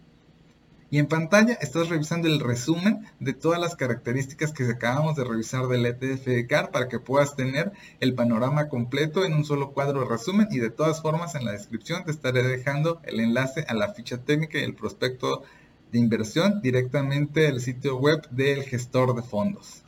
Y 0.95 0.99
en 0.99 1.07
pantalla 1.07 1.55
estás 1.55 1.89
revisando 1.89 2.29
el 2.29 2.39
resumen 2.39 3.05
de 3.19 3.33
todas 3.33 3.59
las 3.59 3.75
características 3.75 4.53
que 4.53 4.63
acabamos 4.63 5.17
de 5.17 5.25
revisar 5.25 5.67
del 5.67 5.85
ETF 5.85 6.25
de 6.25 6.47
CAR 6.47 6.71
para 6.71 6.87
que 6.87 7.01
puedas 7.01 7.35
tener 7.35 7.73
el 7.99 8.15
panorama 8.15 8.69
completo 8.69 9.25
en 9.25 9.33
un 9.33 9.43
solo 9.43 9.73
cuadro 9.73 9.99
de 9.99 10.07
resumen 10.07 10.47
y 10.51 10.59
de 10.59 10.69
todas 10.69 11.01
formas 11.01 11.35
en 11.35 11.43
la 11.43 11.51
descripción 11.51 12.05
te 12.05 12.11
estaré 12.11 12.43
dejando 12.43 13.01
el 13.03 13.19
enlace 13.19 13.65
a 13.67 13.73
la 13.73 13.93
ficha 13.93 14.19
técnica 14.23 14.57
y 14.57 14.63
el 14.63 14.73
prospecto 14.73 15.43
de 15.91 15.99
inversión 15.99 16.61
directamente 16.61 17.41
del 17.41 17.59
sitio 17.59 17.97
web 17.97 18.29
del 18.29 18.63
gestor 18.63 19.13
de 19.17 19.21
fondos. 19.21 19.83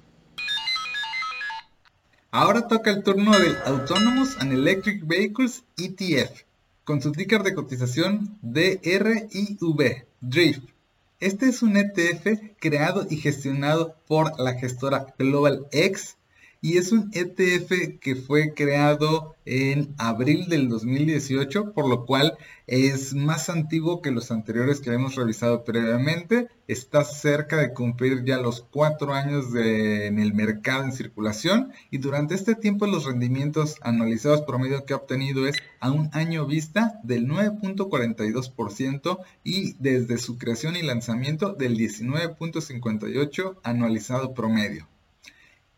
Ahora 2.32 2.68
toca 2.68 2.92
el 2.92 3.02
turno 3.04 3.32
del 3.32 3.56
Autonomous 3.64 4.36
and 4.42 4.52
Electric 4.52 5.08
Vehicles 5.08 5.64
ETF 5.78 6.42
con 6.84 7.02
su 7.02 7.14
ticker 7.14 7.44
de 7.44 7.54
cotización 7.54 8.38
DRIV, 8.42 10.06
DRIFT 10.20 10.77
este 11.20 11.50
es 11.50 11.64
un 11.64 11.78
ETF 11.78 12.28
creado 12.60 13.08
y 13.10 13.18
gestionado 13.18 13.96
por 14.08 14.40
la 14.40 14.54
gestora 14.54 15.14
Global 15.18 15.68
X 15.72 16.18
y 16.62 16.78
es 16.78 16.92
un 16.92 17.12
ETF 17.14 18.00
que 18.00 18.16
fue 18.16 18.54
creado 18.54 19.36
en 19.46 19.94
abril 19.98 20.48
del 20.50 20.68
2018, 20.70 21.74
por 21.74 21.88
lo 21.88 22.06
cual 22.06 22.38
es 22.66 23.14
más 23.14 23.50
antiguo 23.50 24.02
que 24.02 24.12
los 24.12 24.32
anteriores 24.32 24.82
que 24.82 24.92
hemos 24.92 25.16
revisado 25.16 25.64
previamente. 25.64 26.50
Está 26.68 27.06
cerca 27.06 27.58
de 27.58 27.74
cumplir 27.74 28.26
ya 28.26 28.38
los 28.38 28.66
cuatro 28.70 29.14
años 29.14 29.46
en 29.56 30.20
el 30.20 30.34
mercado 30.34 30.84
en 30.84 30.92
circulación 30.92 31.72
y 31.92 32.00
durante 32.00 32.36
este 32.36 32.56
tiempo 32.56 32.88
los 32.88 33.06
rendimientos 33.06 33.78
anualizados 33.82 34.42
promedio 34.42 34.86
que 34.86 34.94
ha 34.94 34.98
obtenido 34.98 35.48
es 35.48 35.56
a 35.80 35.92
un 35.92 36.10
año 36.12 36.46
vista 36.46 37.00
del 37.04 37.28
9.42% 37.28 39.20
y 39.44 39.74
desde 39.80 40.18
su 40.18 40.38
creación 40.38 40.76
y 40.76 40.82
lanzamiento 40.82 41.54
del 41.54 41.78
19.58 41.78 43.60
anualizado 43.64 44.34
promedio. 44.34 44.90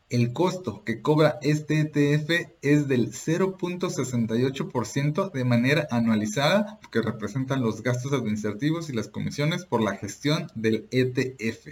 El 0.10 0.34
costo 0.34 0.84
que 0.84 1.04
cobra 1.04 1.38
este 1.44 1.82
ETF 1.82 2.50
es 2.64 2.88
del 2.88 3.12
0.68% 3.12 5.32
de 5.32 5.46
manera 5.46 5.88
anualizada, 5.92 6.80
que 6.92 7.04
representan 7.04 7.62
los 7.62 7.84
gastos 7.84 8.14
administrativos 8.14 8.90
y 8.90 8.94
las 8.94 9.08
comisiones 9.08 9.66
por 9.66 9.84
la 9.84 9.96
gestión 9.96 10.48
del 10.56 10.88
ETF. 10.90 11.68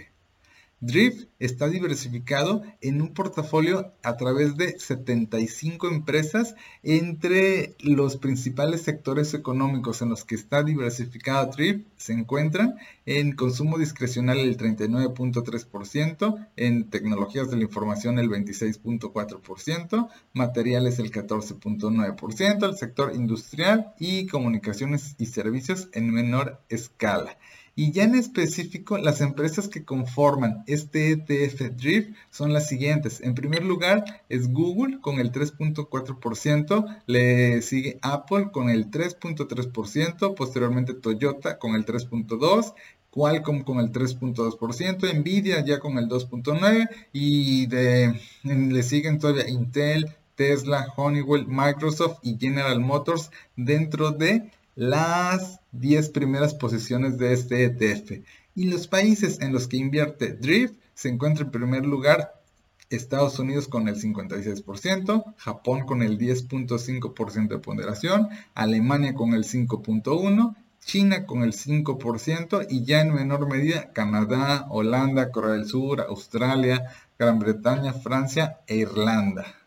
Drift 0.80 1.28
está 1.40 1.68
diversificado 1.68 2.62
en 2.80 3.02
un 3.02 3.12
portafolio 3.12 3.92
a 4.04 4.16
través 4.16 4.56
de 4.56 4.78
75 4.78 5.88
empresas 5.88 6.54
entre 6.84 7.74
los 7.80 8.16
principales 8.16 8.82
sectores 8.82 9.34
económicos 9.34 10.02
en 10.02 10.10
los 10.10 10.24
que 10.24 10.36
está 10.36 10.62
diversificado 10.62 11.50
Drift 11.50 11.84
se 11.96 12.12
encuentran 12.12 12.76
en 13.06 13.34
consumo 13.34 13.76
discrecional 13.76 14.38
el 14.38 14.56
39.3%, 14.56 16.48
en 16.54 16.90
tecnologías 16.90 17.50
de 17.50 17.56
la 17.56 17.64
información 17.64 18.20
el 18.20 18.30
26.4%, 18.30 20.08
materiales 20.32 21.00
el 21.00 21.10
14.9%, 21.10 22.68
el 22.68 22.76
sector 22.76 23.16
industrial 23.16 23.94
y 23.98 24.26
comunicaciones 24.26 25.16
y 25.18 25.26
servicios 25.26 25.88
en 25.92 26.12
menor 26.12 26.60
escala. 26.68 27.36
Y 27.80 27.92
ya 27.92 28.02
en 28.02 28.16
específico, 28.16 28.98
las 28.98 29.20
empresas 29.20 29.68
que 29.68 29.84
conforman 29.84 30.64
este 30.66 31.12
ETF 31.12 31.76
Drift 31.76 32.16
son 32.28 32.52
las 32.52 32.66
siguientes. 32.66 33.20
En 33.20 33.36
primer 33.36 33.62
lugar 33.62 34.24
es 34.28 34.52
Google 34.52 34.98
con 35.00 35.20
el 35.20 35.30
3.4%, 35.30 37.02
le 37.06 37.62
sigue 37.62 38.00
Apple 38.02 38.50
con 38.50 38.68
el 38.68 38.90
3.3%, 38.90 40.34
posteriormente 40.34 40.92
Toyota 40.92 41.60
con 41.60 41.76
el 41.76 41.86
3.2%, 41.86 42.74
Qualcomm 43.10 43.62
con 43.62 43.78
el 43.78 43.92
3.2%, 43.92 45.14
Nvidia 45.14 45.64
ya 45.64 45.78
con 45.78 45.98
el 45.98 46.08
2.9% 46.08 46.88
y 47.12 47.68
le 47.68 48.82
siguen 48.82 49.20
todavía 49.20 49.48
Intel, 49.48 50.16
Tesla, 50.34 50.92
Honeywell, 50.96 51.46
Microsoft 51.46 52.18
y 52.22 52.36
General 52.40 52.80
Motors 52.80 53.30
dentro 53.54 54.10
de 54.10 54.50
las 54.78 55.58
10 55.72 56.10
primeras 56.10 56.54
posiciones 56.54 57.18
de 57.18 57.32
este 57.32 57.64
ETF. 57.64 58.24
Y 58.54 58.70
los 58.70 58.86
países 58.86 59.40
en 59.40 59.52
los 59.52 59.66
que 59.66 59.76
invierte 59.76 60.34
Drift 60.34 60.74
se 60.94 61.08
encuentra 61.08 61.44
en 61.44 61.50
primer 61.50 61.84
lugar 61.84 62.40
Estados 62.88 63.40
Unidos 63.40 63.66
con 63.66 63.88
el 63.88 64.00
56%, 64.00 65.34
Japón 65.36 65.80
con 65.84 66.00
el 66.02 66.16
10.5% 66.16 67.48
de 67.48 67.58
ponderación, 67.58 68.28
Alemania 68.54 69.14
con 69.14 69.34
el 69.34 69.42
5.1%, 69.42 70.54
China 70.78 71.26
con 71.26 71.42
el 71.42 71.54
5% 71.54 72.66
y 72.70 72.84
ya 72.84 73.00
en 73.00 73.12
menor 73.12 73.48
medida 73.48 73.92
Canadá, 73.92 74.68
Holanda, 74.70 75.32
Corea 75.32 75.54
del 75.54 75.66
Sur, 75.66 76.02
Australia, 76.02 76.92
Gran 77.18 77.40
Bretaña, 77.40 77.94
Francia 77.94 78.60
e 78.68 78.76
Irlanda. 78.76 79.57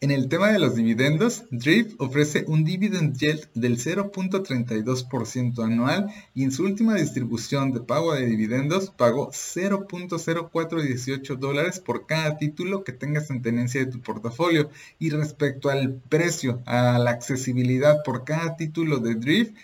En 0.00 0.12
el 0.12 0.28
tema 0.28 0.52
de 0.52 0.60
los 0.60 0.76
dividendos, 0.76 1.42
Drift 1.50 2.00
ofrece 2.00 2.44
un 2.46 2.62
dividend 2.62 3.18
yield 3.18 3.48
del 3.54 3.78
0.32% 3.78 5.64
anual 5.64 6.08
y 6.36 6.44
en 6.44 6.52
su 6.52 6.62
última 6.62 6.94
distribución 6.94 7.72
de 7.72 7.80
pago 7.80 8.14
de 8.14 8.24
dividendos 8.24 8.90
pagó 8.90 9.32
0.0418 9.32 11.36
dólares 11.36 11.80
por 11.80 12.06
cada 12.06 12.38
título 12.38 12.84
que 12.84 12.92
tengas 12.92 13.28
en 13.30 13.42
tenencia 13.42 13.84
de 13.84 13.90
tu 13.90 14.00
portafolio. 14.00 14.70
Y 15.00 15.10
respecto 15.10 15.68
al 15.68 15.94
precio, 15.94 16.62
a 16.64 17.00
la 17.00 17.10
accesibilidad 17.10 18.04
por 18.04 18.24
cada 18.24 18.54
título 18.54 18.98
de 18.98 19.16
Drift, 19.16 19.56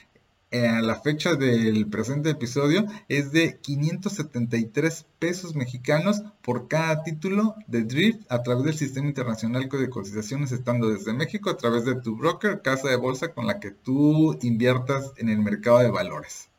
eh, 0.55 0.69
a 0.69 0.81
la 0.83 0.95
fecha 0.95 1.35
del 1.35 1.89
presente 1.89 2.31
episodio 2.31 2.87
es 3.09 3.33
de 3.33 3.59
573 3.61 5.05
pesos 5.19 5.57
mexicanos 5.57 6.23
por 6.43 6.69
cada 6.69 7.03
título 7.03 7.57
de 7.67 7.83
Drift 7.83 8.31
a 8.31 8.45
través 8.45 8.63
del 8.63 8.75
sistema 8.77 9.09
internacional 9.09 9.69
de 9.69 9.91
cotizaciones 9.91 10.53
estando 10.53 10.91
desde 10.91 11.13
México 11.13 11.51
a 11.51 11.57
través 11.57 11.85
de 11.85 11.97
tu 11.97 12.17
broker, 12.17 12.63
casa 12.63 12.89
de 12.89 12.95
bolsa 12.95 13.35
con 13.35 13.49
la 13.49 13.59
que 13.59 13.73
tú 13.73 14.39
inviertas 14.43 15.13
en 15.17 15.29
el 15.29 15.41
mercado 15.41 15.81
de 15.81 15.91
valores. 15.91 16.51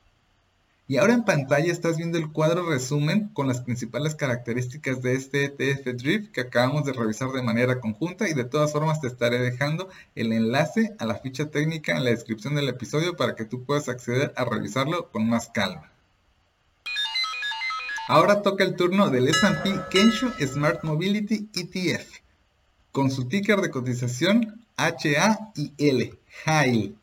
Y 0.87 0.97
ahora 0.97 1.13
en 1.15 1.23
pantalla 1.23 1.71
estás 1.71 1.97
viendo 1.97 2.19
el 2.19 2.31
cuadro 2.31 2.69
resumen 2.69 3.29
con 3.29 3.47
las 3.47 3.61
principales 3.61 4.13
características 4.13 5.01
de 5.01 5.15
este 5.15 5.45
ETF 5.45 5.95
Drift 5.95 6.31
que 6.31 6.41
acabamos 6.41 6.85
de 6.85 6.93
revisar 6.93 7.31
de 7.31 7.41
manera 7.41 7.79
conjunta 7.79 8.29
y 8.29 8.35
de 8.35 8.43
todas 8.43 8.71
formas 8.71 9.01
te 9.01 9.07
estaré 9.07 9.39
dejando 9.39 9.89
el 10.13 10.31
enlace 10.31 10.95
a 10.99 11.05
la 11.05 11.15
ficha 11.15 11.49
técnica 11.49 11.97
en 11.97 12.03
la 12.03 12.11
descripción 12.11 12.53
del 12.53 12.69
episodio 12.69 13.15
para 13.15 13.35
que 13.35 13.45
tú 13.45 13.63
puedas 13.63 13.89
acceder 13.89 14.31
a 14.37 14.45
revisarlo 14.45 15.09
con 15.09 15.27
más 15.27 15.49
calma. 15.49 15.89
Ahora 18.07 18.43
toca 18.43 18.63
el 18.63 18.75
turno 18.75 19.09
del 19.09 19.27
S&P 19.27 19.73
Kensho 19.89 20.31
Smart 20.39 20.83
Mobility 20.83 21.49
ETF 21.55 22.19
con 22.91 23.09
su 23.09 23.27
ticker 23.27 23.59
de 23.61 23.71
cotización 23.71 24.63
HA 24.77 25.51
y 25.55 25.73
L, 25.79 26.13
HAIL. 26.45 26.95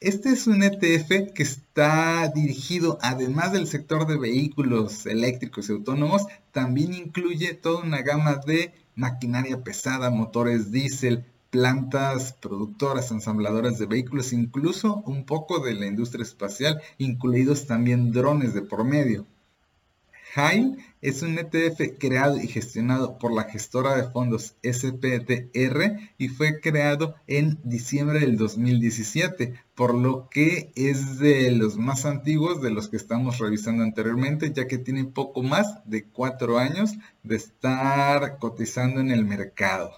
Este 0.00 0.30
es 0.30 0.46
un 0.46 0.62
ETF 0.62 1.34
que 1.34 1.42
está 1.42 2.26
dirigido, 2.34 2.98
además 3.02 3.52
del 3.52 3.66
sector 3.66 4.06
de 4.06 4.16
vehículos 4.16 5.04
eléctricos 5.04 5.68
y 5.68 5.72
autónomos, 5.72 6.22
también 6.52 6.94
incluye 6.94 7.52
toda 7.52 7.82
una 7.82 8.00
gama 8.00 8.36
de 8.46 8.72
maquinaria 8.94 9.62
pesada, 9.62 10.08
motores 10.08 10.72
diésel, 10.72 11.26
plantas 11.50 12.32
productoras, 12.32 13.10
ensambladoras 13.10 13.78
de 13.78 13.84
vehículos, 13.84 14.32
incluso 14.32 15.02
un 15.04 15.26
poco 15.26 15.58
de 15.58 15.74
la 15.74 15.86
industria 15.86 16.22
espacial, 16.22 16.80
incluidos 16.96 17.66
también 17.66 18.10
drones 18.10 18.54
de 18.54 18.62
por 18.62 18.84
medio. 18.84 19.26
HAIL 20.34 20.78
es 21.00 21.22
un 21.22 21.38
ETF 21.38 21.98
creado 21.98 22.36
y 22.38 22.46
gestionado 22.46 23.18
por 23.18 23.32
la 23.32 23.44
gestora 23.44 23.96
de 23.96 24.10
fondos 24.10 24.54
SPDR 24.62 25.98
y 26.18 26.28
fue 26.28 26.60
creado 26.60 27.14
en 27.26 27.58
diciembre 27.64 28.20
del 28.20 28.36
2017, 28.36 29.54
por 29.74 29.94
lo 29.94 30.28
que 30.28 30.72
es 30.76 31.18
de 31.18 31.50
los 31.52 31.78
más 31.78 32.04
antiguos 32.04 32.60
de 32.60 32.70
los 32.70 32.88
que 32.88 32.96
estamos 32.96 33.38
revisando 33.38 33.82
anteriormente, 33.82 34.52
ya 34.52 34.66
que 34.66 34.78
tiene 34.78 35.04
poco 35.04 35.42
más 35.42 35.80
de 35.86 36.04
cuatro 36.04 36.58
años 36.58 36.92
de 37.22 37.36
estar 37.36 38.38
cotizando 38.38 39.00
en 39.00 39.10
el 39.10 39.24
mercado. 39.24 39.92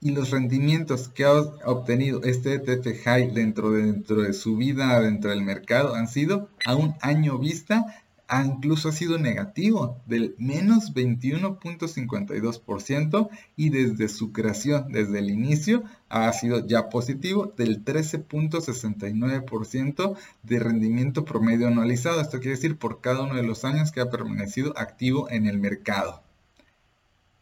Y 0.00 0.10
los 0.10 0.30
rendimientos 0.30 1.08
que 1.08 1.24
ha 1.24 1.32
obtenido 1.32 2.22
este 2.24 2.54
ETF 2.54 3.04
High 3.04 3.30
dentro 3.32 3.70
de, 3.70 3.84
dentro 3.84 4.20
de 4.20 4.34
su 4.34 4.56
vida 4.56 5.00
dentro 5.00 5.30
del 5.30 5.40
mercado 5.40 5.94
han 5.94 6.08
sido 6.08 6.50
a 6.66 6.74
un 6.74 6.94
año 7.00 7.38
vista 7.38 8.03
incluso 8.44 8.88
ha 8.88 8.92
sido 8.92 9.18
negativo 9.18 10.00
del 10.06 10.34
menos 10.38 10.94
21.52% 10.94 13.28
y 13.56 13.70
desde 13.70 14.08
su 14.08 14.32
creación, 14.32 14.90
desde 14.90 15.18
el 15.18 15.30
inicio, 15.30 15.82
ha 16.08 16.32
sido 16.32 16.66
ya 16.66 16.88
positivo 16.88 17.52
del 17.56 17.84
13.69% 17.84 20.16
de 20.42 20.58
rendimiento 20.58 21.24
promedio 21.24 21.68
anualizado. 21.68 22.20
Esto 22.20 22.38
quiere 22.38 22.56
decir 22.56 22.78
por 22.78 23.00
cada 23.00 23.22
uno 23.22 23.34
de 23.34 23.42
los 23.42 23.64
años 23.64 23.92
que 23.92 24.00
ha 24.00 24.10
permanecido 24.10 24.76
activo 24.76 25.30
en 25.30 25.46
el 25.46 25.58
mercado. 25.58 26.22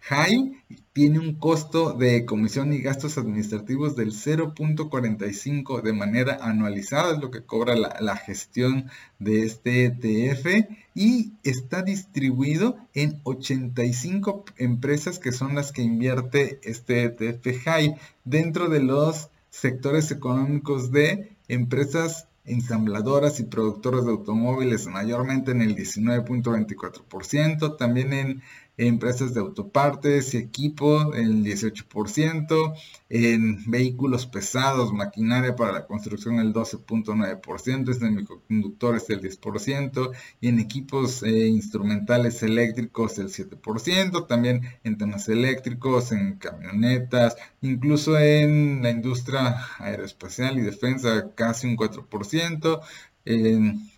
High 0.05 0.65
tiene 0.93 1.21
un 1.21 1.37
costo 1.37 1.93
de 1.93 2.27
comisión 2.27 2.73
y 2.73 2.81
gastos 2.81 3.19
administrativos 3.19 3.95
del 3.95 4.13
0.45 4.13 5.81
de 5.81 5.93
manera 5.93 6.39
anualizada, 6.43 7.15
es 7.15 7.21
lo 7.21 7.31
que 7.31 7.45
cobra 7.45 7.77
la, 7.77 8.17
gestión 8.17 8.91
de 9.21 9.45
este 9.45 9.87
ETF 9.87 10.69
y 10.95 11.35
está 11.45 11.83
distribuido 11.83 12.77
en 12.95 13.21
85 13.23 14.45
empresas 14.59 15.21
que 15.21 15.31
son 15.31 15.55
las 15.55 15.71
que 15.71 15.83
invierte 15.83 16.59
este 16.65 17.05
ETF 17.05 17.65
High 17.65 17.97
dentro 18.25 18.69
de 18.69 18.81
los 18.81 19.31
sectores 19.51 20.11
económicos 20.11 20.91
de 20.91 21.31
empresas 21.47 22.27
ensambladoras 22.45 23.39
y 23.39 23.45
productoras 23.45 24.05
de 24.05 24.11
automóviles 24.11 24.89
mayormente 24.89 25.53
en 25.53 25.63
el 25.63 25.77
19.24%, 25.77 27.77
también 27.77 28.13
en 28.13 28.43
empresas 28.79 29.35
de 29.35 29.41
autopartes 29.41 30.35
y 30.35 30.39
equipo 30.39 31.13
el 31.15 31.45
18%, 31.45 32.75
en 33.11 33.71
vehículos 33.71 34.27
pesados, 34.27 34.93
maquinaria 34.93 35.55
para 35.55 35.73
la 35.73 35.87
construcción 35.87 36.39
el 36.39 36.55
12.9%, 36.55 37.89
en 37.89 37.95
semiconductores 37.95 39.11
el 39.11 39.21
10% 39.21 40.13
y 40.41 40.49
en 40.49 40.59
equipos 40.59 41.23
eh, 41.23 41.49
instrumentales 41.49 42.43
eléctricos 42.43 43.19
el 43.19 43.29
7%, 43.29 44.27
también 44.27 44.63
en 44.85 44.97
temas 44.97 45.29
eléctricos, 45.29 46.13
en 46.13 46.37
camionetas, 46.37 47.37
incluso 47.61 48.19
en 48.19 48.83
la 48.83 48.91
industria 48.91 49.57
aeroespacial 49.79 50.59
y 50.59 50.63
defensa 50.63 51.31
casi 51.35 51.67
un 51.67 51.77
4%, 51.77 52.81
en 53.25 53.93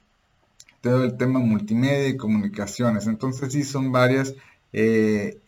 todo 0.80 1.04
el 1.04 1.16
tema 1.16 1.38
multimedia 1.38 2.08
y 2.08 2.16
comunicaciones. 2.16 3.06
Entonces 3.06 3.52
sí 3.52 3.62
son 3.62 3.90
varias 3.90 4.34
eh, 4.74 5.40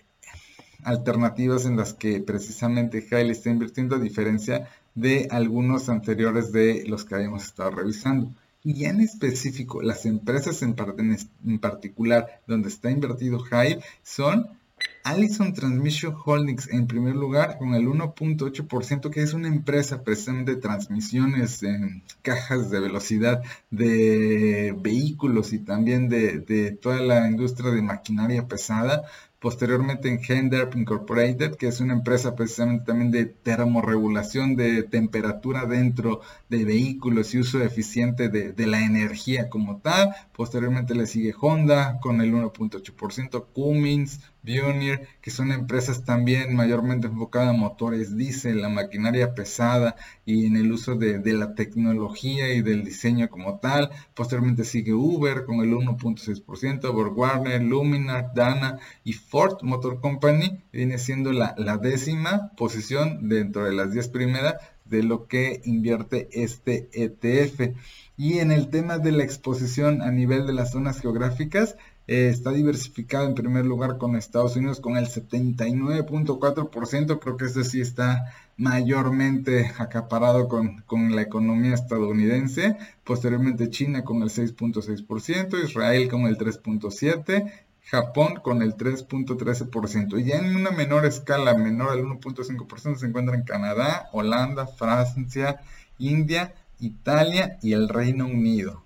alternativas 0.87 1.67
en 1.67 1.77
las 1.77 1.95
que 1.95 2.21
precisamente 2.21 3.05
Haile 3.11 3.33
está 3.33 3.51
invirtiendo 3.51 3.97
a 3.97 3.99
diferencia 3.99 4.69
de 4.95 5.27
algunos 5.31 5.89
anteriores 5.89 6.53
de 6.53 6.85
los 6.87 7.05
que 7.05 7.17
habíamos 7.17 7.45
estado 7.45 7.71
revisando. 7.71 8.33
Y 8.63 8.85
en 8.85 9.01
específico, 9.01 9.83
las 9.83 10.07
empresas 10.07 10.63
en, 10.63 10.75
particular 11.59 12.41
donde 12.47 12.69
está 12.69 12.91
invertido 12.91 13.43
Haile 13.51 13.81
son 14.05 14.49
Allison 15.03 15.55
Transmission 15.55 16.15
Holdings 16.25 16.69
en 16.69 16.87
primer 16.87 17.17
lugar 17.17 17.59
con 17.59 17.75
el 17.75 17.87
1.8% 17.87 19.11
que 19.11 19.23
es 19.23 19.33
una 19.35 19.49
empresa 19.49 20.03
precisamente 20.05 20.55
de 20.55 20.61
transmisiones 20.61 21.63
en 21.63 22.03
cajas 22.23 22.71
de 22.71 22.81
velocidad 22.81 23.43
de 23.71 24.77
vehículos 24.79 25.53
y 25.53 25.61
también 25.61 26.09
de 26.09 26.79
toda 26.83 27.01
la 27.01 27.29
industria 27.29 27.71
de 27.71 27.83
maquinaria 27.83 28.47
pesada 28.47 29.05
posteriormente 29.39 30.09
en 30.09 30.21
Henderp 30.27 30.75
Incorporated, 30.77 31.57
que 31.57 31.69
es 31.69 31.81
una 31.81 31.93
empresa 31.93 32.35
precisamente 32.35 32.87
también 32.87 33.11
de 33.11 33.27
termorregulación 33.27 34.57
de 34.57 34.83
temperatura 34.83 35.67
dentro 35.67 36.21
de 36.49 36.65
vehículos 36.65 37.35
y 37.35 37.39
uso 37.39 37.63
eficiente 37.63 38.29
de, 38.29 38.67
la 38.67 38.85
energía 38.85 39.49
como 39.49 39.79
tal. 39.79 40.15
Posteriormente 40.33 40.95
le 40.95 41.07
sigue 41.07 41.35
Honda 41.39 41.99
con 42.01 42.21
el 42.21 42.33
1.8%, 42.33 43.47
Cummins, 43.53 44.21
Pioneer, 44.47 45.09
que 45.21 45.33
son 45.33 45.51
empresas 45.51 46.05
también 46.05 46.55
mayormente 46.55 47.09
enfocadas 47.09 47.53
en 47.53 47.61
motores 47.61 48.17
diésel, 48.17 48.63
la 48.63 48.69
maquinaria 48.69 49.35
pesada 49.35 49.97
y 50.25 50.47
en 50.47 50.57
el 50.57 50.71
uso 50.73 50.95
de, 50.95 51.21
la 51.35 51.55
tecnología 51.55 52.55
y 52.55 52.63
del 52.63 52.85
diseño 52.85 53.29
como 53.29 53.59
tal. 53.59 53.91
Posteriormente 54.15 54.65
sigue 54.65 54.95
Uber 54.95 55.45
con 55.45 55.57
el 55.57 55.73
1.6%, 55.75 57.17
Warner, 57.17 57.61
Luminar, 57.61 58.31
Dana 58.35 58.79
y 59.03 59.13
Ford 59.13 59.63
Motor 59.63 60.01
Company 60.01 60.63
viene 60.73 60.99
siendo 60.99 61.33
la, 61.33 61.55
la 61.59 61.77
décima 61.77 62.53
posición 62.57 63.29
dentro 63.29 63.65
de 63.65 63.73
las 63.73 63.93
10 63.93 64.09
primeras 64.09 64.55
de 64.85 65.03
lo 65.03 65.27
que 65.27 65.61
invierte 65.65 66.29
este 66.33 66.89
ETF. 66.93 67.75
Y 68.17 68.39
en 68.39 68.53
el 68.53 68.71
tema 68.71 68.99
de 68.99 69.13
la 69.13 69.25
exposición 69.25 70.01
a 70.01 70.11
nivel 70.11 70.47
de 70.47 70.53
las 70.53 70.71
zonas 70.71 71.01
geográficas, 71.01 71.77
eh, 72.07 72.29
está 72.29 72.53
diversificado 72.53 73.27
en 73.27 73.35
primer 73.35 73.67
lugar 73.67 73.99
con 73.99 74.15
Estados 74.17 74.55
Unidos 74.57 74.81
con 74.81 74.97
el 74.97 75.07
79.4%, 75.07 77.19
creo 77.19 77.37
que 77.37 77.47
ese 77.47 77.65
sí 77.65 77.81
está 77.81 78.33
mayormente 78.57 79.73
acaparado 79.79 80.49
con, 80.49 80.83
con, 80.83 81.17
la 81.17 81.23
economía 81.23 81.75
estadounidense, 81.75 82.77
posteriormente 83.05 83.71
China 83.71 84.05
con 84.05 84.23
el 84.23 84.31
6.6%, 84.31 85.65
Israel 85.65 86.09
con 86.09 86.27
el 86.27 86.39
3.7%, 86.39 87.51
Japón 87.87 88.41
con 88.43 88.63
el 88.63 88.77
3.13%. 88.77 90.25
Y 90.25 90.33
en 90.33 90.57
una 90.57 90.71
menor 90.71 91.07
escala, 91.07 91.55
menor 91.55 91.91
al 91.91 92.05
1.5%, 92.05 92.97
se 92.97 93.07
encuentran 93.07 93.45
Canadá, 93.45 94.09
Holanda, 94.13 94.67
Francia, 94.67 95.61
India, 95.99 96.55
Italia 96.81 97.59
y 97.63 97.75
el 97.75 97.89
Reino 97.89 98.27
Unido. 98.27 98.86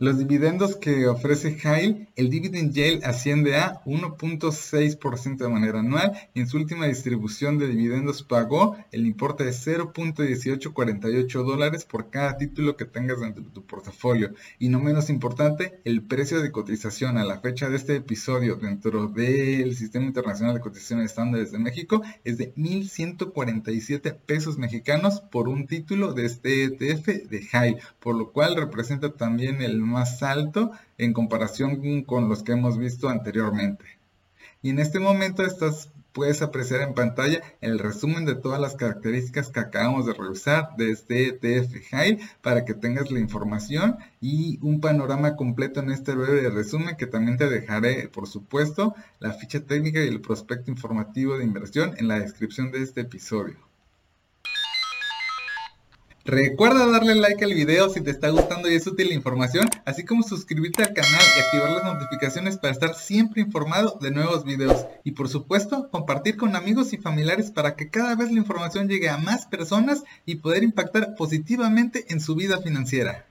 Los 0.00 0.16
dividendos 0.16 0.76
que 0.76 1.06
ofrece 1.08 1.58
Hail, 1.62 2.08
el 2.16 2.30
dividend 2.30 2.72
yield 2.72 3.04
asciende 3.04 3.58
a 3.58 3.82
1.6% 3.84 5.36
de 5.36 5.48
manera 5.50 5.80
anual 5.80 6.12
y 6.32 6.40
en 6.40 6.48
su 6.48 6.56
última 6.56 6.86
distribución 6.86 7.58
de 7.58 7.68
dividendos 7.68 8.22
pagó 8.22 8.78
el 8.92 9.06
importe 9.06 9.44
de 9.44 9.50
0.1848 9.50 11.44
dólares 11.44 11.84
por 11.84 12.08
cada 12.08 12.38
título 12.38 12.78
que 12.78 12.86
tengas 12.86 13.20
dentro 13.20 13.42
de 13.44 13.50
tu 13.50 13.66
portafolio. 13.66 14.32
Y 14.58 14.70
no 14.70 14.80
menos 14.80 15.10
importante, 15.10 15.82
el 15.84 16.00
precio 16.00 16.40
de 16.40 16.50
cotización 16.50 17.18
a 17.18 17.24
la 17.26 17.40
fecha 17.40 17.68
de 17.68 17.76
este 17.76 17.96
episodio 17.96 18.56
dentro 18.56 19.06
del 19.08 19.76
Sistema 19.76 20.06
Internacional 20.06 20.54
de 20.54 20.62
Cotización 20.62 21.02
Estándares 21.02 21.52
de 21.52 21.58
México 21.58 22.00
es 22.24 22.38
de 22.38 22.54
1.147 22.54 24.16
pesos 24.16 24.56
mexicanos 24.56 25.20
por 25.20 25.46
un 25.46 25.66
título 25.66 26.14
de 26.14 26.24
este 26.24 26.64
ETF 26.64 27.06
de 27.28 27.46
Hail, 27.52 27.76
por 27.98 28.14
lo 28.14 28.32
cual 28.32 28.56
representa 28.56 29.12
también 29.12 29.60
el 29.60 29.89
más 29.90 30.22
alto 30.22 30.70
en 30.98 31.12
comparación 31.12 32.04
con 32.04 32.28
los 32.28 32.42
que 32.42 32.52
hemos 32.52 32.78
visto 32.78 33.08
anteriormente. 33.08 33.84
Y 34.62 34.70
en 34.70 34.78
este 34.78 34.98
momento 34.98 35.42
estás, 35.42 35.90
puedes 36.12 36.42
apreciar 36.42 36.82
en 36.82 36.94
pantalla 36.94 37.40
el 37.60 37.78
resumen 37.78 38.26
de 38.26 38.34
todas 38.34 38.60
las 38.60 38.76
características 38.76 39.48
que 39.48 39.60
acabamos 39.60 40.06
de 40.06 40.12
revisar 40.12 40.76
de 40.76 40.90
este 40.90 41.28
ETF 41.28 41.74
High 41.90 42.18
para 42.42 42.64
que 42.64 42.74
tengas 42.74 43.10
la 43.10 43.20
información 43.20 43.96
y 44.20 44.58
un 44.62 44.80
panorama 44.80 45.36
completo 45.36 45.80
en 45.80 45.90
este 45.90 46.14
breve 46.14 46.50
resumen 46.50 46.96
que 46.96 47.06
también 47.06 47.38
te 47.38 47.48
dejaré, 47.48 48.08
por 48.08 48.26
supuesto, 48.26 48.94
la 49.18 49.32
ficha 49.32 49.60
técnica 49.60 50.02
y 50.04 50.08
el 50.08 50.20
prospecto 50.20 50.70
informativo 50.70 51.38
de 51.38 51.44
inversión 51.44 51.94
en 51.96 52.08
la 52.08 52.20
descripción 52.20 52.70
de 52.70 52.82
este 52.82 53.02
episodio. 53.02 53.69
Recuerda 56.30 56.86
darle 56.86 57.16
like 57.16 57.44
al 57.44 57.54
video 57.54 57.88
si 57.88 58.02
te 58.02 58.12
está 58.12 58.28
gustando 58.28 58.70
y 58.70 58.76
es 58.76 58.86
útil 58.86 59.08
la 59.08 59.14
información, 59.14 59.68
así 59.84 60.04
como 60.04 60.22
suscribirte 60.22 60.84
al 60.84 60.94
canal 60.94 61.20
y 61.36 61.40
activar 61.40 61.70
las 61.72 61.82
notificaciones 61.82 62.56
para 62.56 62.72
estar 62.72 62.94
siempre 62.94 63.42
informado 63.42 63.98
de 64.00 64.12
nuevos 64.12 64.44
videos. 64.44 64.86
Y 65.02 65.10
por 65.10 65.28
supuesto, 65.28 65.90
compartir 65.90 66.36
con 66.36 66.54
amigos 66.54 66.92
y 66.92 66.98
familiares 66.98 67.50
para 67.50 67.74
que 67.74 67.90
cada 67.90 68.14
vez 68.14 68.30
la 68.30 68.38
información 68.38 68.88
llegue 68.88 69.08
a 69.08 69.18
más 69.18 69.46
personas 69.46 70.04
y 70.24 70.36
poder 70.36 70.62
impactar 70.62 71.16
positivamente 71.16 72.06
en 72.10 72.20
su 72.20 72.36
vida 72.36 72.58
financiera. 72.58 73.26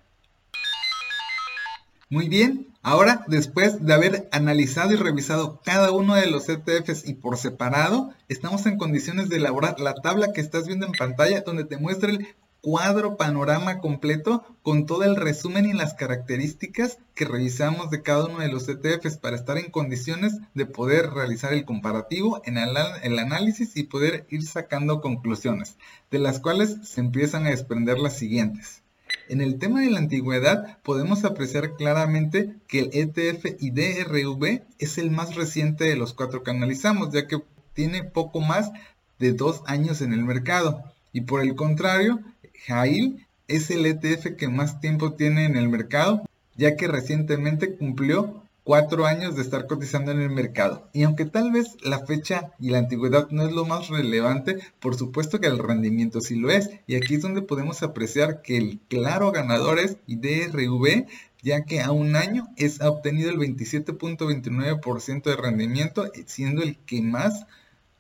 Muy 2.10 2.28
bien, 2.28 2.68
ahora 2.82 3.24
después 3.28 3.86
de 3.86 3.94
haber 3.94 4.28
analizado 4.34 4.92
y 4.92 4.98
revisado 4.98 5.62
cada 5.64 5.94
uno 5.94 6.16
de 6.16 6.30
los 6.30 6.50
ETFs 6.50 7.08
y 7.08 7.14
por 7.14 7.38
separado, 7.38 8.14
estamos 8.28 8.66
en 8.66 8.78
condiciones 8.78 9.30
de 9.30 9.38
elaborar 9.38 9.80
la 9.80 9.94
tabla 9.94 10.34
que 10.34 10.42
estás 10.42 10.68
viendo 10.68 10.86
en 10.86 10.92
pantalla 10.92 11.44
donde 11.46 11.64
te 11.64 11.78
muestra 11.78 12.10
el 12.10 12.28
cuadro, 12.62 13.18
panorama 13.18 13.80
completo 13.80 14.44
con 14.64 14.86
todo 14.86 15.04
el 15.04 15.16
resumen 15.16 15.66
y 15.66 15.74
las 15.74 15.94
características 15.94 16.98
que 17.16 17.26
revisamos 17.26 17.90
de 17.90 18.02
cada 18.02 18.26
uno 18.26 18.40
de 18.40 18.50
los 18.50 18.68
ETFs 18.68 19.18
para 19.18 19.36
estar 19.36 19.58
en 19.58 19.72
condiciones 19.72 20.38
de 20.54 20.66
poder 20.66 21.10
realizar 21.12 21.54
el 21.54 21.66
comparativo 21.66 22.42
en 22.46 22.58
el, 22.58 23.20
análisis 23.20 23.76
y 23.76 23.84
poder 23.84 24.26
ir 24.30 24.44
sacando 24.46 25.02
conclusiones, 25.02 25.78
de 26.12 26.20
las 26.20 26.40
cuales 26.40 26.78
se 26.84 27.02
empiezan 27.02 27.46
a 27.46 27.50
desprender 27.50 27.98
las 28.00 28.18
siguientes. 28.18 28.84
En 29.28 29.42
el 29.42 29.58
tema 29.58 29.82
de 29.82 29.90
la 29.90 30.00
antigüedad 30.00 30.78
podemos 30.84 31.24
apreciar 31.26 31.76
claramente 31.76 32.56
que 32.68 32.80
el 32.80 32.90
ETF 32.94 33.46
IDRV 33.60 34.64
es 34.78 34.98
el 34.98 35.12
más 35.12 35.36
reciente 35.36 35.86
de 35.86 35.96
los 35.96 36.14
cuatro 36.14 36.44
que 36.44 36.52
analizamos, 36.52 37.12
ya 37.12 37.28
que 37.28 37.42
tiene 37.74 38.04
poco 38.04 38.42
más 38.42 38.72
de 39.18 39.34
dos 39.34 39.62
años 39.66 40.02
en 40.02 40.14
el 40.14 40.24
mercado. 40.24 40.84
Y 41.12 41.22
por 41.22 41.42
el 41.42 41.56
contrario, 41.56 42.20
Jail 42.66 43.26
es 43.48 43.70
el 43.72 43.86
ETF 43.86 44.36
que 44.38 44.48
más 44.48 44.80
tiempo 44.80 45.14
tiene 45.14 45.46
en 45.46 45.58
el 45.58 45.70
mercado, 45.70 46.24
ya 46.56 46.76
que 46.76 46.88
recientemente 46.88 47.76
cumplió 47.76 48.44
cuatro 48.64 49.06
años 49.08 49.36
de 49.36 49.42
estar 49.42 49.66
cotizando 49.66 50.12
en 50.12 50.22
el 50.22 50.30
mercado. 50.30 50.88
Y 50.94 51.02
aunque 51.02 51.26
tal 51.26 51.52
vez 51.52 51.76
la 51.82 52.06
fecha 52.06 52.52
y 52.60 52.70
la 52.70 52.78
antigüedad 52.78 53.28
no 53.32 53.48
es 53.48 53.52
lo 53.52 53.66
más 53.66 53.88
relevante, 53.88 54.60
por 54.80 54.96
supuesto 54.96 55.40
que 55.40 55.48
el 55.48 55.58
rendimiento 55.58 56.22
sí 56.22 56.36
lo 56.36 56.52
es. 56.52 56.70
Y 56.86 56.94
aquí 56.96 57.16
es 57.16 57.24
donde 57.24 57.42
podemos 57.42 57.82
apreciar 57.82 58.44
que 58.44 58.58
el 58.58 58.80
claro 58.88 59.32
ganador 59.32 59.80
es 59.80 59.98
IDRV, 60.06 61.08
ya 61.42 61.64
que 61.64 61.82
a 61.82 61.92
un 61.92 62.16
año 62.16 62.48
es, 62.58 62.80
ha 62.82 62.92
obtenido 62.92 63.32
el 63.32 63.38
27.29% 63.38 65.24
de 65.24 65.36
rendimiento, 65.36 66.12
siendo 66.28 66.62
el 66.62 66.78
que 66.78 67.02
más 67.02 67.48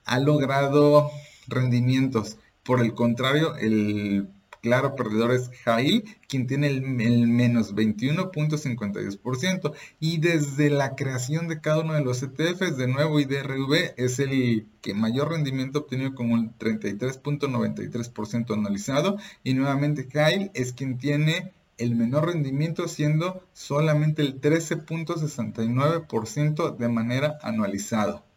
ha 0.05 0.19
logrado 0.19 1.09
rendimientos. 1.47 2.37
Por 2.61 2.81
el 2.81 2.93
contrario, 2.93 3.55
el 3.55 4.27
claro 4.61 4.95
perdedor 4.95 5.31
es 5.31 5.49
Jail, 5.63 6.03
quien 6.27 6.45
tiene 6.47 6.67
el, 6.67 6.81
menos 6.81 7.75
21.52%. 7.75 9.73
Y 9.99 10.17
desde 10.19 10.69
la 10.69 10.95
creación 10.95 11.47
de 11.47 11.61
cada 11.61 11.79
uno 11.79 11.93
de 11.93 12.03
los 12.03 12.21
ETFs, 12.23 12.77
de 12.77 12.87
nuevo 12.87 13.19
IDRV 13.19 13.93
es 13.97 14.19
el 14.19 14.67
que 14.81 14.93
mayor 14.93 15.31
rendimiento 15.31 15.79
obtenido 15.79 16.13
con 16.15 16.31
un 16.31 16.55
33.93% 16.57 18.53
analizado. 18.53 19.17
Y 19.43 19.53
nuevamente 19.53 20.07
Jail 20.11 20.51
es 20.53 20.73
quien 20.73 20.97
tiene 20.97 21.53
el 21.77 21.95
menor 21.95 22.27
rendimiento 22.27 22.87
siendo 22.87 23.43
solamente 23.53 24.21
el 24.21 24.39
13.69% 24.41 26.75
de 26.75 26.89
manera 26.89 27.37
anualizado. 27.41 28.28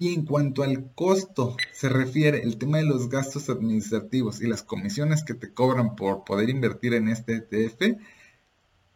Y 0.00 0.14
en 0.14 0.24
cuanto 0.24 0.62
al 0.62 0.94
costo 0.94 1.56
se 1.72 1.90
refiere, 1.90 2.42
el 2.42 2.56
tema 2.56 2.78
de 2.78 2.84
los 2.84 3.10
gastos 3.10 3.50
administrativos 3.50 4.40
y 4.40 4.46
las 4.46 4.62
comisiones 4.62 5.22
que 5.22 5.34
te 5.34 5.52
cobran 5.52 5.94
por 5.94 6.24
poder 6.24 6.48
invertir 6.48 6.94
en 6.94 7.08
este 7.08 7.34
ETF, 7.34 7.98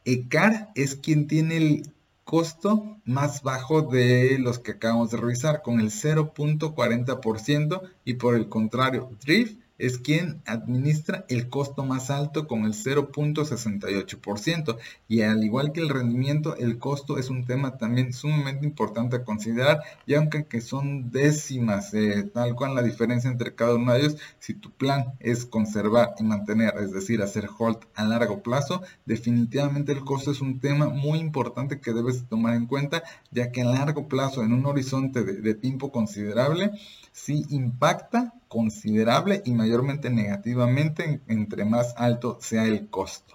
ECAR 0.06 0.70
es 0.74 0.96
quien 0.96 1.26
tiene 1.26 1.58
el 1.58 1.92
costo 2.24 2.96
más 3.04 3.42
bajo 3.42 3.82
de 3.82 4.38
los 4.38 4.58
que 4.58 4.70
acabamos 4.72 5.10
de 5.10 5.18
revisar, 5.18 5.60
con 5.60 5.78
el 5.78 5.90
0.40%, 5.90 7.82
y 8.06 8.14
por 8.14 8.34
el 8.34 8.48
contrario, 8.48 9.10
Drift 9.22 9.58
es 9.87 9.99
quien 9.99 10.40
administra 10.47 11.27
el 11.29 11.51
costo 11.51 11.85
más 11.85 12.11
alto 12.11 12.47
con 12.47 12.64
el 12.64 12.73
0.68%. 12.73 14.79
Y 15.09 15.23
al 15.23 15.44
igual 15.44 15.73
que 15.73 15.81
el 15.81 15.90
rendimiento, 15.90 16.57
el 16.57 16.79
costo 16.79 17.18
es 17.18 17.29
un 17.29 17.44
tema 17.44 17.77
también 17.77 18.12
sumamente 18.12 18.64
importante 18.64 19.16
a 19.16 19.25
considerar. 19.25 19.83
Y 20.07 20.14
aunque 20.14 20.47
que 20.47 20.61
son 20.62 21.11
décimas, 21.11 21.92
eh, 21.92 22.31
tal 22.33 22.55
cual 22.55 22.75
la 22.75 22.83
diferencia 22.83 23.31
entre 23.31 23.55
cada 23.55 23.75
uno 23.75 23.92
de 23.92 24.01
ellos, 24.01 24.16
si 24.38 24.55
tu 24.55 24.70
plan 24.70 25.12
es 25.20 25.44
conservar 25.44 26.14
y 26.18 26.23
mantener, 26.23 26.75
es 26.79 26.92
decir, 26.92 27.20
hacer 27.20 27.49
hold 27.59 27.79
a 27.94 28.05
largo 28.05 28.42
plazo, 28.42 28.83
definitivamente 29.05 29.92
el 29.92 30.05
costo 30.05 30.31
es 30.31 30.40
un 30.40 30.61
tema 30.61 30.88
muy 30.88 31.18
importante 31.18 31.81
que 31.81 31.92
debes 31.92 32.25
tomar 32.27 32.55
en 32.55 32.66
cuenta, 32.66 33.03
ya 33.31 33.53
que 33.53 33.62
a 33.62 33.66
largo 33.66 34.09
plazo, 34.09 34.42
en 34.42 34.55
un 34.55 34.64
horizonte 34.64 35.25
de, 35.25 35.42
de 35.42 35.55
tiempo 35.55 35.92
considerable, 35.92 36.70
sí 37.12 37.44
impacta 37.51 38.33
considerable 38.54 39.42
y 39.44 39.52
mayormente 39.52 40.10
negativamente 40.10 41.20
entre 41.26 41.64
más 41.64 41.92
alto 41.96 42.38
sea 42.40 42.66
el 42.66 42.88
costo. 42.88 43.34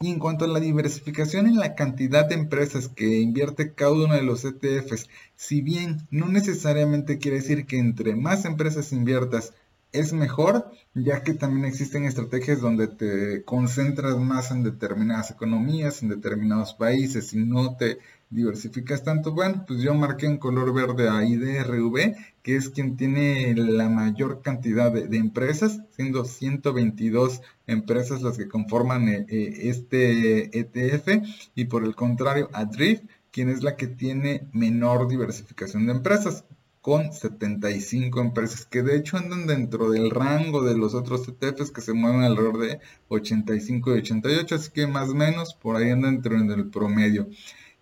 Y 0.00 0.10
en 0.10 0.18
cuanto 0.18 0.46
a 0.46 0.48
la 0.48 0.58
diversificación 0.58 1.46
en 1.46 1.60
la 1.60 1.76
cantidad 1.76 2.28
de 2.28 2.34
empresas 2.34 2.88
que 2.88 3.20
invierte 3.20 3.72
cada 3.72 3.92
uno 3.92 4.14
de 4.14 4.22
los 4.22 4.44
ETFs, 4.44 5.08
si 5.36 5.62
bien 5.62 6.08
no 6.10 6.26
necesariamente 6.26 7.18
quiere 7.18 7.36
decir 7.36 7.66
que 7.66 7.78
entre 7.78 8.16
más 8.16 8.44
empresas 8.44 8.92
inviertas 8.92 9.52
es 9.92 10.12
mejor, 10.12 10.72
ya 10.92 11.22
que 11.22 11.34
también 11.34 11.66
existen 11.66 12.04
estrategias 12.04 12.60
donde 12.60 12.88
te 12.88 13.44
concentras 13.44 14.16
más 14.18 14.50
en 14.50 14.64
determinadas 14.64 15.30
economías, 15.30 16.02
en 16.02 16.08
determinados 16.08 16.74
países 16.74 17.32
y 17.32 17.36
no 17.36 17.76
te 17.76 17.98
diversificas 18.32 19.04
tanto. 19.04 19.32
Bueno, 19.32 19.64
pues 19.66 19.80
yo 19.82 19.94
marqué 19.94 20.26
en 20.26 20.38
color 20.38 20.72
verde 20.74 21.08
a 21.08 21.24
IDRV, 21.24 22.16
que 22.42 22.56
es 22.56 22.70
quien 22.70 22.96
tiene 22.96 23.54
la 23.54 23.88
mayor 23.88 24.42
cantidad 24.42 24.90
de, 24.90 25.16
empresas, 25.16 25.80
siendo 25.94 26.24
122 26.24 27.42
empresas 27.66 28.22
las 28.22 28.38
que 28.38 28.48
conforman 28.48 29.08
eh, 29.08 29.26
eh, 29.28 29.68
este 29.68 30.58
ETF, 30.58 31.22
y 31.54 31.66
por 31.66 31.84
el 31.84 31.94
contrario 31.94 32.48
a 32.52 32.64
Drift, 32.64 33.04
quien 33.30 33.48
es 33.48 33.62
la 33.62 33.76
que 33.76 33.86
tiene 33.86 34.48
menor 34.52 35.08
diversificación 35.08 35.86
de 35.86 35.92
empresas 35.92 36.44
con 36.82 37.12
75 37.12 38.20
empresas 38.20 38.66
que 38.66 38.82
de 38.82 38.96
hecho 38.96 39.16
andan 39.16 39.46
dentro 39.46 39.88
del 39.90 40.10
rango 40.10 40.62
de 40.64 40.76
los 40.76 40.94
otros 40.94 41.28
ETFs 41.28 41.70
que 41.70 41.80
se 41.80 41.92
mueven 41.92 42.22
alrededor 42.22 42.58
de 42.58 42.80
85 43.08 43.94
y 43.94 43.98
88, 43.98 44.54
así 44.56 44.70
que 44.72 44.88
más 44.88 45.10
o 45.10 45.14
menos 45.14 45.54
por 45.54 45.76
ahí 45.76 45.90
andan 45.90 46.20
dentro 46.20 46.56
del 46.56 46.70
promedio. 46.70 47.28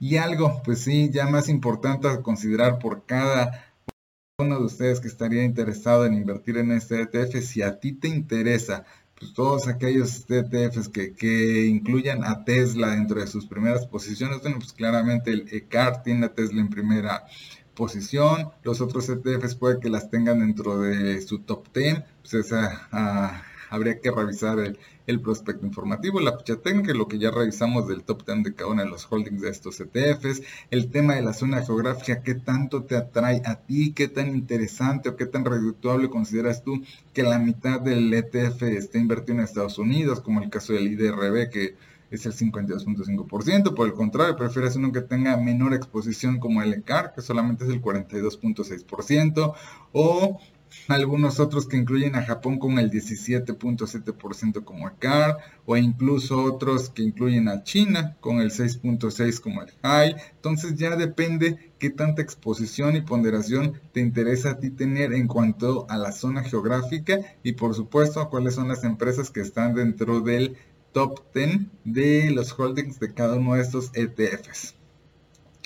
Y 0.00 0.16
algo, 0.16 0.62
pues 0.64 0.80
sí, 0.80 1.10
ya 1.12 1.26
más 1.26 1.50
importante 1.50 2.08
a 2.08 2.22
considerar 2.22 2.78
por 2.78 3.04
cada 3.04 3.66
uno 4.38 4.58
de 4.58 4.64
ustedes 4.64 4.98
que 4.98 5.08
estaría 5.08 5.44
interesado 5.44 6.06
en 6.06 6.14
invertir 6.14 6.56
en 6.56 6.72
este 6.72 7.02
ETF, 7.02 7.42
si 7.42 7.60
a 7.60 7.78
ti 7.78 7.92
te 7.92 8.08
interesa, 8.08 8.86
pues 9.18 9.34
todos 9.34 9.68
aquellos 9.68 10.24
ETFs 10.30 10.88
que, 10.88 11.12
que 11.12 11.66
incluyan 11.66 12.24
a 12.24 12.44
Tesla 12.46 12.92
dentro 12.92 13.20
de 13.20 13.26
sus 13.26 13.44
primeras 13.44 13.86
posiciones, 13.86 14.40
bueno, 14.40 14.58
pues 14.58 14.72
claramente 14.72 15.32
el 15.32 15.46
ECAR 15.52 16.02
tiene 16.02 16.24
a 16.26 16.34
Tesla 16.34 16.62
en 16.62 16.70
primera 16.70 17.26
posición, 17.74 18.50
los 18.62 18.80
otros 18.80 19.06
ETFs 19.10 19.54
puede 19.54 19.80
que 19.80 19.90
las 19.90 20.10
tengan 20.10 20.40
dentro 20.40 20.80
de 20.80 21.20
su 21.20 21.40
top 21.40 21.66
10, 21.74 22.02
pues 22.22 22.34
esa, 22.34 22.88
ah, 22.90 23.42
habría 23.68 24.00
que 24.00 24.10
revisar 24.10 24.58
el, 24.58 24.78
prospecto 25.18 25.66
informativo, 25.66 26.20
la 26.20 26.38
ficha 26.38 26.56
técnica, 26.56 26.94
lo 26.94 27.08
que 27.08 27.18
ya 27.18 27.32
revisamos 27.32 27.88
del 27.88 28.04
top 28.04 28.24
10 28.24 28.44
de 28.44 28.54
cada 28.54 28.70
uno 28.70 28.84
de 28.84 28.88
los 28.88 29.08
holdings 29.10 29.40
de 29.40 29.48
estos 29.48 29.80
ETFs, 29.80 30.42
el 30.70 30.90
tema 30.90 31.16
de 31.16 31.22
la 31.22 31.32
zona 31.32 31.62
geográfica, 31.62 32.22
qué 32.22 32.36
tanto 32.36 32.84
te 32.84 32.96
atrae 32.96 33.42
a 33.44 33.56
ti, 33.56 33.92
qué 33.92 34.06
tan 34.06 34.28
interesante 34.28 35.08
o 35.08 35.16
qué 35.16 35.26
tan 35.26 35.44
redituable 35.44 36.10
consideras 36.10 36.62
tú 36.62 36.82
que 37.12 37.24
la 37.24 37.40
mitad 37.40 37.80
del 37.80 38.14
ETF 38.14 38.62
esté 38.62 38.98
invertido 38.98 39.38
en 39.38 39.44
Estados 39.44 39.78
Unidos, 39.78 40.20
como 40.20 40.40
el 40.40 40.50
caso 40.50 40.74
del 40.74 40.92
IDRB, 40.92 41.50
que 41.50 41.74
es 42.10 42.26
el 42.26 42.32
52.5%. 42.32 43.74
Por 43.74 43.86
el 43.86 43.94
contrario, 43.94 44.36
prefieres 44.36 44.76
uno 44.76 44.92
que 44.92 45.00
tenga 45.00 45.36
menor 45.36 45.74
exposición 45.74 46.38
como 46.38 46.62
el 46.62 46.72
ECAR, 46.72 47.14
que 47.14 47.22
solamente 47.22 47.64
es 47.64 47.70
el 47.70 47.80
42.6%, 47.80 49.54
o 49.92 50.40
algunos 50.88 51.40
otros 51.40 51.66
que 51.66 51.76
incluyen 51.76 52.16
a 52.16 52.24
Japón 52.24 52.58
con 52.58 52.78
el 52.78 52.90
17.7% 52.90 54.64
como 54.64 54.88
ECAR, 54.88 55.38
o 55.66 55.76
incluso 55.76 56.42
otros 56.42 56.90
que 56.90 57.02
incluyen 57.02 57.48
a 57.48 57.62
China 57.62 58.16
con 58.20 58.40
el 58.40 58.50
6.6% 58.50 59.40
como 59.40 59.62
el 59.62 59.72
HAI. 59.82 60.16
Entonces 60.36 60.76
ya 60.76 60.96
depende 60.96 61.72
qué 61.78 61.90
tanta 61.90 62.22
exposición 62.22 62.96
y 62.96 63.02
ponderación 63.02 63.80
te 63.92 64.00
interesa 64.00 64.50
a 64.50 64.58
ti 64.58 64.70
tener 64.70 65.12
en 65.12 65.26
cuanto 65.26 65.86
a 65.88 65.96
la 65.96 66.12
zona 66.12 66.42
geográfica 66.42 67.18
y 67.42 67.52
por 67.52 67.74
supuesto 67.74 68.28
cuáles 68.30 68.54
son 68.54 68.68
las 68.68 68.84
empresas 68.84 69.30
que 69.30 69.40
están 69.40 69.74
dentro 69.74 70.20
del 70.20 70.56
top 70.92 71.20
10 71.34 71.60
de 71.84 72.30
los 72.30 72.58
holdings 72.58 72.98
de 72.98 73.14
cada 73.14 73.36
uno 73.36 73.54
de 73.54 73.62
estos 73.62 73.90
ETFs. 73.94 74.79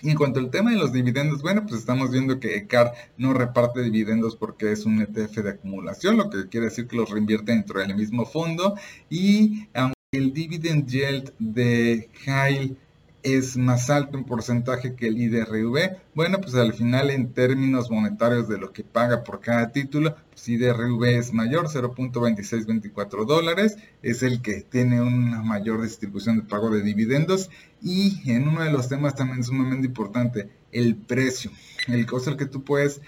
Y 0.04 0.10
en 0.10 0.18
cuanto 0.18 0.38
al 0.38 0.50
tema 0.50 0.70
de 0.70 0.76
los 0.76 0.92
dividendos, 0.92 1.40
bueno, 1.40 1.62
pues 1.66 1.80
estamos 1.80 2.10
viendo 2.10 2.38
que 2.38 2.56
ECAR 2.56 2.92
no 3.16 3.32
reparte 3.32 3.82
dividendos 3.82 4.36
porque 4.36 4.70
es 4.70 4.84
un 4.84 5.00
ETF 5.00 5.38
de 5.38 5.50
acumulación, 5.52 6.18
lo 6.18 6.28
que 6.28 6.46
quiere 6.50 6.66
decir 6.66 6.86
que 6.86 6.96
los 6.96 7.08
reinvierte 7.08 7.52
dentro 7.52 7.80
del 7.80 7.96
mismo 7.96 8.26
fondo. 8.26 8.74
Y 9.08 9.66
el 10.12 10.34
dividend 10.34 10.86
yield 10.86 11.32
de 11.38 12.10
HAIL 12.26 12.76
es 13.24 13.56
más 13.56 13.88
alto 13.88 14.18
en 14.18 14.24
porcentaje 14.24 14.94
que 14.94 15.08
el 15.08 15.18
IDRV. 15.18 15.96
Bueno, 16.14 16.40
pues 16.40 16.54
al 16.54 16.74
final 16.74 17.10
en 17.10 17.32
términos 17.32 17.90
monetarios 17.90 18.48
de 18.48 18.58
lo 18.58 18.72
que 18.72 18.84
paga 18.84 19.24
por 19.24 19.40
cada 19.40 19.72
título, 19.72 20.14
pues 20.30 20.46
IDRV 20.48 21.04
es 21.04 21.32
mayor, 21.32 21.68
0.2624 21.68 23.24
dólares, 23.24 23.78
es 24.02 24.22
el 24.22 24.42
que 24.42 24.60
tiene 24.60 25.00
una 25.00 25.42
mayor 25.42 25.82
distribución 25.82 26.36
de 26.36 26.42
pago 26.42 26.68
de 26.70 26.82
dividendos. 26.82 27.50
Y 27.80 28.30
en 28.30 28.46
uno 28.46 28.62
de 28.62 28.70
los 28.70 28.88
temas 28.88 29.14
también 29.14 29.42
sumamente 29.42 29.86
importante, 29.86 30.50
el 30.70 30.94
precio, 30.94 31.50
el 31.88 32.04
costo 32.04 32.36
que 32.36 32.46
tú 32.46 32.62
puedes 32.62 33.00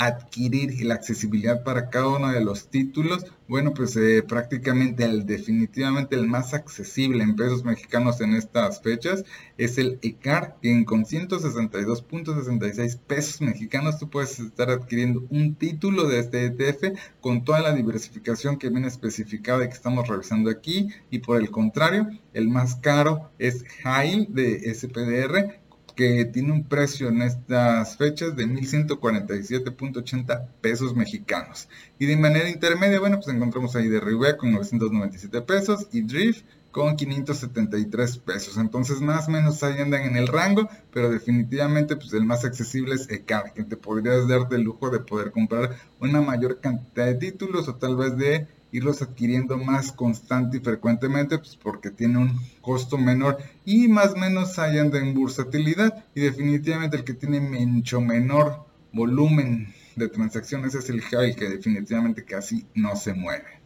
adquirir 0.00 0.72
y 0.72 0.84
la 0.84 0.94
accesibilidad 0.94 1.62
para 1.62 1.90
cada 1.90 2.08
uno 2.08 2.32
de 2.32 2.40
los 2.42 2.70
títulos, 2.70 3.26
bueno, 3.48 3.74
pues 3.74 3.94
eh, 3.96 4.22
prácticamente 4.26 5.04
el 5.04 5.26
definitivamente 5.26 6.16
el 6.16 6.26
más 6.26 6.54
accesible 6.54 7.22
en 7.22 7.36
pesos 7.36 7.64
mexicanos 7.64 8.22
en 8.22 8.34
estas 8.34 8.80
fechas 8.80 9.24
es 9.58 9.76
el 9.76 9.98
ECAR, 10.00 10.56
que 10.62 10.86
con 10.86 11.04
162.66 11.04 12.98
pesos 12.98 13.42
mexicanos 13.42 13.98
tú 13.98 14.08
puedes 14.08 14.40
estar 14.40 14.70
adquiriendo 14.70 15.26
un 15.28 15.54
título 15.56 16.08
de 16.08 16.20
este 16.20 16.46
ETF 16.46 16.98
con 17.20 17.44
toda 17.44 17.60
la 17.60 17.74
diversificación 17.74 18.56
que 18.56 18.70
viene 18.70 18.88
especificada 18.88 19.66
y 19.66 19.68
que 19.68 19.74
estamos 19.74 20.08
revisando 20.08 20.48
aquí. 20.48 20.88
Y 21.10 21.18
por 21.18 21.38
el 21.38 21.50
contrario, 21.50 22.08
el 22.32 22.48
más 22.48 22.76
caro 22.76 23.30
es 23.38 23.66
HAIL 23.84 24.28
de 24.30 24.74
SPDR 24.74 25.60
que 26.00 26.24
tiene 26.24 26.50
un 26.50 26.64
precio 26.64 27.08
en 27.08 27.20
estas 27.20 27.98
fechas 27.98 28.34
de 28.34 28.46
1.147.80 28.46 30.46
pesos 30.62 30.96
mexicanos. 30.96 31.68
Y 31.98 32.06
de 32.06 32.16
manera 32.16 32.48
intermedia, 32.48 33.00
bueno, 33.00 33.18
pues 33.18 33.28
encontramos 33.28 33.76
ahí 33.76 33.88
de 33.88 34.00
Ribe 34.00 34.38
con 34.38 34.50
997 34.50 35.42
pesos 35.42 35.88
y 35.92 36.00
Drift 36.00 36.46
con 36.70 36.96
573 36.96 38.16
pesos. 38.16 38.56
Entonces 38.56 39.02
más 39.02 39.28
o 39.28 39.30
menos 39.30 39.62
ahí 39.62 39.78
andan 39.78 40.04
en 40.04 40.16
el 40.16 40.26
rango, 40.26 40.70
pero 40.90 41.10
definitivamente 41.10 41.96
pues 41.96 42.14
el 42.14 42.24
más 42.24 42.46
accesible 42.46 42.94
es 42.94 43.10
ECAR, 43.10 43.52
que 43.52 43.64
te 43.64 43.76
podrías 43.76 44.26
dar 44.26 44.48
el 44.52 44.62
lujo 44.62 44.88
de 44.88 45.00
poder 45.00 45.32
comprar 45.32 45.76
una 46.00 46.22
mayor 46.22 46.60
cantidad 46.60 47.08
de 47.08 47.16
títulos 47.16 47.68
o 47.68 47.74
tal 47.74 47.96
vez 47.96 48.16
de 48.16 48.48
irlos 48.72 49.02
adquiriendo 49.02 49.58
más 49.58 49.92
constante 49.92 50.58
y 50.58 50.60
frecuentemente, 50.60 51.38
pues 51.38 51.56
porque 51.56 51.90
tiene 51.90 52.18
un 52.18 52.40
costo 52.60 52.98
menor 52.98 53.38
y 53.64 53.88
más 53.88 54.12
o 54.12 54.16
menos 54.16 54.58
ahí 54.58 54.78
anda 54.78 54.98
en 54.98 55.14
bursatilidad 55.14 56.04
y 56.14 56.20
definitivamente 56.20 56.96
el 56.96 57.04
que 57.04 57.14
tiene 57.14 57.40
mucho 57.40 58.00
menor 58.00 58.64
volumen 58.92 59.74
de 59.96 60.08
transacciones 60.08 60.74
es 60.74 60.88
el 60.88 61.00
high 61.02 61.34
que 61.34 61.48
definitivamente 61.48 62.24
casi 62.24 62.66
no 62.74 62.96
se 62.96 63.14
mueve. 63.14 63.60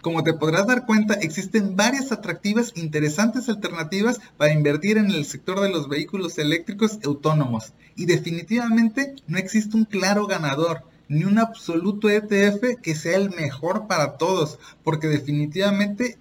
Como 0.00 0.24
te 0.24 0.32
podrás 0.32 0.66
dar 0.66 0.86
cuenta, 0.86 1.14
existen 1.14 1.76
varias 1.76 2.10
atractivas 2.10 2.72
interesantes 2.74 3.50
alternativas 3.50 4.18
para 4.38 4.52
invertir 4.52 4.96
en 4.96 5.10
el 5.10 5.26
sector 5.26 5.60
de 5.60 5.68
los 5.68 5.90
vehículos 5.90 6.38
eléctricos 6.38 6.98
autónomos. 7.04 7.74
Y 7.96 8.06
definitivamente 8.06 9.14
no 9.26 9.36
existe 9.36 9.76
un 9.76 9.84
claro 9.84 10.26
ganador 10.26 10.84
ni 11.10 11.24
un 11.24 11.38
absoluto 11.38 12.08
ETF 12.08 12.80
que 12.80 12.94
sea 12.94 13.16
el 13.16 13.30
mejor 13.30 13.88
para 13.88 14.16
todos, 14.16 14.60
porque 14.84 15.08
definitivamente 15.08 16.16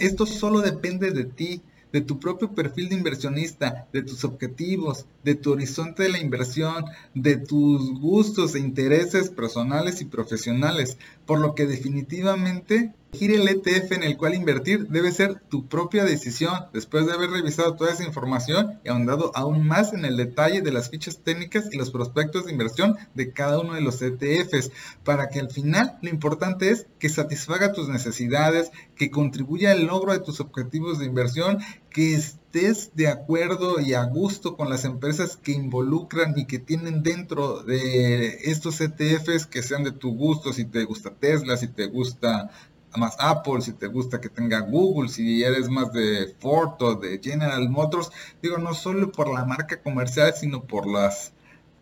esto 0.00 0.26
solo 0.26 0.60
depende 0.60 1.10
de 1.10 1.24
ti, 1.24 1.60
de 1.92 2.00
tu 2.02 2.20
propio 2.20 2.54
perfil 2.54 2.88
de 2.88 2.94
inversionista, 2.94 3.88
de 3.92 4.02
tus 4.02 4.24
objetivos, 4.24 5.06
de 5.24 5.34
tu 5.34 5.52
horizonte 5.52 6.04
de 6.04 6.08
la 6.08 6.20
inversión, 6.20 6.84
de 7.14 7.36
tus 7.36 8.00
gustos 8.00 8.54
e 8.54 8.60
intereses 8.60 9.28
personales 9.28 10.00
y 10.00 10.04
profesionales, 10.04 10.98
por 11.26 11.40
lo 11.40 11.56
que 11.56 11.66
definitivamente 11.66 12.94
elegir 13.12 13.32
el 13.32 13.46
ETF 13.46 13.92
en 13.92 14.02
el 14.04 14.16
cual 14.16 14.34
invertir 14.34 14.88
debe 14.88 15.12
ser 15.12 15.38
tu 15.50 15.68
propia 15.68 16.04
decisión 16.04 16.54
después 16.72 17.06
de 17.06 17.12
haber 17.12 17.28
revisado 17.28 17.76
toda 17.76 17.92
esa 17.92 18.04
información 18.04 18.80
y 18.84 18.88
ahondado 18.88 19.32
aún 19.34 19.66
más 19.66 19.92
en 19.92 20.06
el 20.06 20.16
detalle 20.16 20.62
de 20.62 20.72
las 20.72 20.88
fichas 20.88 21.18
técnicas 21.22 21.68
y 21.70 21.76
los 21.76 21.90
prospectos 21.90 22.46
de 22.46 22.52
inversión 22.52 22.96
de 23.14 23.32
cada 23.32 23.60
uno 23.60 23.74
de 23.74 23.82
los 23.82 24.00
ETFs 24.00 24.70
para 25.04 25.28
que 25.28 25.40
al 25.40 25.50
final 25.50 25.98
lo 26.00 26.08
importante 26.08 26.70
es 26.70 26.86
que 26.98 27.10
satisfaga 27.10 27.74
tus 27.74 27.88
necesidades, 27.88 28.70
que 28.96 29.10
contribuya 29.10 29.72
al 29.72 29.84
logro 29.84 30.12
de 30.12 30.20
tus 30.20 30.40
objetivos 30.40 30.98
de 30.98 31.04
inversión, 31.04 31.58
que 31.90 32.14
estés 32.14 32.92
de 32.94 33.08
acuerdo 33.08 33.78
y 33.80 33.92
a 33.92 34.04
gusto 34.04 34.56
con 34.56 34.70
las 34.70 34.86
empresas 34.86 35.36
que 35.36 35.52
involucran 35.52 36.32
y 36.38 36.46
que 36.46 36.58
tienen 36.58 37.02
dentro 37.02 37.62
de 37.62 38.38
estos 38.44 38.80
ETFs 38.80 39.46
que 39.46 39.62
sean 39.62 39.84
de 39.84 39.92
tu 39.92 40.14
gusto, 40.14 40.54
si 40.54 40.64
te 40.64 40.84
gusta 40.84 41.14
Tesla, 41.14 41.58
si 41.58 41.68
te 41.68 41.86
gusta 41.86 42.50
más 42.96 43.16
Apple, 43.18 43.60
si 43.60 43.72
te 43.72 43.86
gusta 43.86 44.20
que 44.20 44.28
tenga 44.28 44.60
Google, 44.60 45.08
si 45.08 45.42
eres 45.42 45.68
más 45.68 45.92
de 45.92 46.34
Ford 46.40 46.80
o 46.80 46.94
de 46.94 47.20
General 47.22 47.68
Motors, 47.68 48.10
digo, 48.42 48.58
no 48.58 48.74
solo 48.74 49.10
por 49.12 49.32
la 49.32 49.44
marca 49.44 49.80
comercial, 49.82 50.34
sino 50.34 50.64
por 50.64 50.86
las 50.86 51.32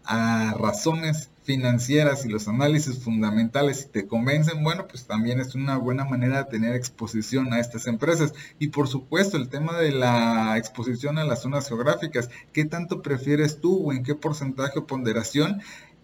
ah, 0.05 0.55
razones 0.59 1.31
financieras 1.42 2.25
y 2.25 2.29
los 2.29 2.46
análisis 2.46 3.03
fundamentales 3.03 3.81
si 3.81 3.88
te 3.88 4.07
convencen, 4.07 4.62
bueno, 4.62 4.87
pues 4.87 5.07
también 5.07 5.40
es 5.40 5.55
una 5.55 5.79
buena 5.79 6.05
manera 6.05 6.44
de 6.44 6.51
tener 6.51 6.77
exposición 6.77 7.53
a 7.53 7.59
estas 7.59 7.87
empresas. 7.87 8.35
Y 8.59 8.68
por 8.68 8.87
supuesto, 8.87 9.37
el 9.37 9.49
tema 9.49 9.77
de 9.79 9.90
la 9.90 10.57
exposición 10.59 11.18
a 11.18 11.25
las 11.25 11.42
zonas 11.42 11.68
geográficas, 11.68 12.31
¿qué 12.53 12.64
tanto 12.64 13.03
prefieres 13.03 13.61
tú 13.61 13.88
o 13.88 13.92
en 13.92 14.05
qué 14.05 14.14
porcentaje 14.14 14.79
o 14.79 14.87
ponderación? 14.87 15.61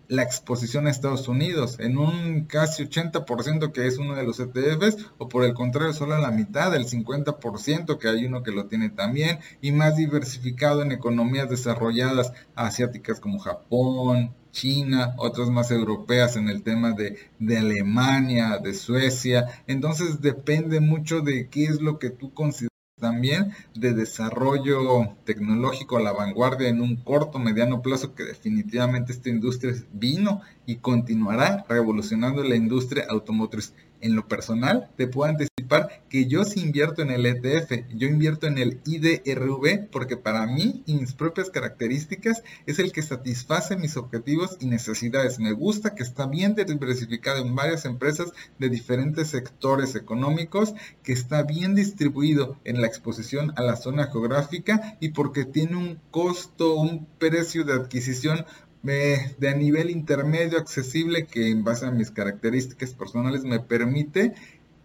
La 0.09 0.23
exposición 0.23 0.87
a 0.87 0.91
Estados 0.91 1.29
Unidos 1.29 1.77
en 1.79 1.99
un 1.99 2.45
casi 2.45 2.85
80% 2.85 3.73
que 3.73 3.87
es 3.87 3.99
uno 3.99 4.15
de 4.15 4.25
los 4.25 4.41
ETFs 4.41 5.07
o 5.19 5.29
por 5.29 5.45
el 5.45 5.55
contrario 5.55 5.93
solo 5.93 6.19
la 6.19 6.31
mitad, 6.31 6.75
el 6.75 6.87
50% 6.87 7.99
que 7.99 8.09
hay 8.09 8.27
uno 8.27 8.43
que 8.43 8.53
lo 8.53 8.67
tiene 8.67 8.91
también 8.91 9.39
y 9.61 9.73
más 9.73 9.97
diversificado 9.97 10.83
en 10.83 10.93
economías 10.93 11.51
desarrolladas 11.51 12.33
asiáticas 12.55 13.21
como 13.21 13.39
Japón, 13.39 14.35
China, 14.53 15.15
otras 15.19 15.51
más 15.51 15.71
europeas 15.71 16.37
en 16.37 16.49
el 16.49 16.63
tema 16.63 16.93
de, 16.93 17.19
de 17.39 17.59
Alemania, 17.59 18.59
de 18.59 18.73
Suecia. 18.73 19.63
Entonces 19.67 20.23
depende 20.23 20.81
mucho 20.81 21.21
de 21.21 21.49
qué 21.49 21.65
es 21.65 21.83
lo 21.83 21.99
que 21.99 22.11
tú 22.11 22.33
consideras 22.33 22.76
también 22.99 23.53
de 23.75 23.93
desarrollo 23.93 25.17
tecnológico 25.25 25.99
a 25.99 26.01
la 26.01 26.15
vanguardia 26.15 26.71
en 26.71 26.81
un 26.81 26.97
corto, 26.97 27.39
mediano 27.39 27.83
plazo, 27.83 28.15
que 28.15 28.25
definitivamente 28.25 29.13
esta 29.13 29.29
industria 29.29 29.75
vino 29.93 30.41
y 30.65 30.77
continuará 30.77 31.67
revolucionando 31.69 32.43
la 32.43 32.57
industria 32.57 33.05
automotriz 33.11 33.75
en 34.07 34.17
lo 34.17 34.27
personal, 34.27 34.91
te 34.97 35.07
puedo 35.07 35.31
anticipar 35.31 36.03
que 36.09 36.27
yo 36.27 36.45
sí 36.45 36.61
invierto 36.61 37.03
en 37.03 37.11
el 37.11 37.27
ETF, 37.27 37.87
yo 37.95 38.09
invierto 38.09 38.47
en 38.47 38.59
el 38.59 38.81
IDRV 38.85 39.89
porque 39.91 40.17
para 40.17 40.47
mí 40.47 40.83
y 40.87 40.95
mis 40.95 41.13
propias 41.13 41.51
características 41.51 42.43
es 42.67 42.79
el 42.79 42.93
que 42.93 43.03
satisface 43.03 43.77
mis 43.77 43.97
objetivos 43.97 44.57
y 44.61 44.67
necesidades. 44.67 45.39
Me 45.39 45.53
gusta 45.53 45.95
que 45.95 46.03
está 46.03 46.27
bien 46.27 46.55
diversificado 46.55 47.45
en 47.45 47.55
varias 47.55 47.85
empresas 47.85 48.33
de 48.59 48.69
diferentes 48.69 49.29
sectores 49.29 49.95
económicos, 49.95 50.75
que 51.03 51.13
está 51.13 51.43
bien 51.43 51.75
distribuido 51.75 52.59
en 52.65 52.81
la 52.81 52.87
exposición 52.87 53.53
a 53.57 53.63
la 53.63 53.77
zona 53.77 54.07
geográfica 54.07 54.97
y 55.01 55.11
porque 55.11 55.45
tiene 55.45 55.77
un 55.77 56.01
costo, 56.11 56.77
un 56.77 57.07
precio 57.19 57.65
de 57.65 57.75
adquisición 57.75 58.47
de 58.87 59.49
a 59.49 59.55
nivel 59.55 59.91
intermedio 59.91 60.59
accesible 60.59 61.27
que 61.27 61.51
en 61.51 61.65
base 61.65 61.87
a 61.87 61.91
mis 61.91 62.11
características 62.11 62.95
personales 62.95 63.43
me 63.45 63.59
permite 63.59 64.35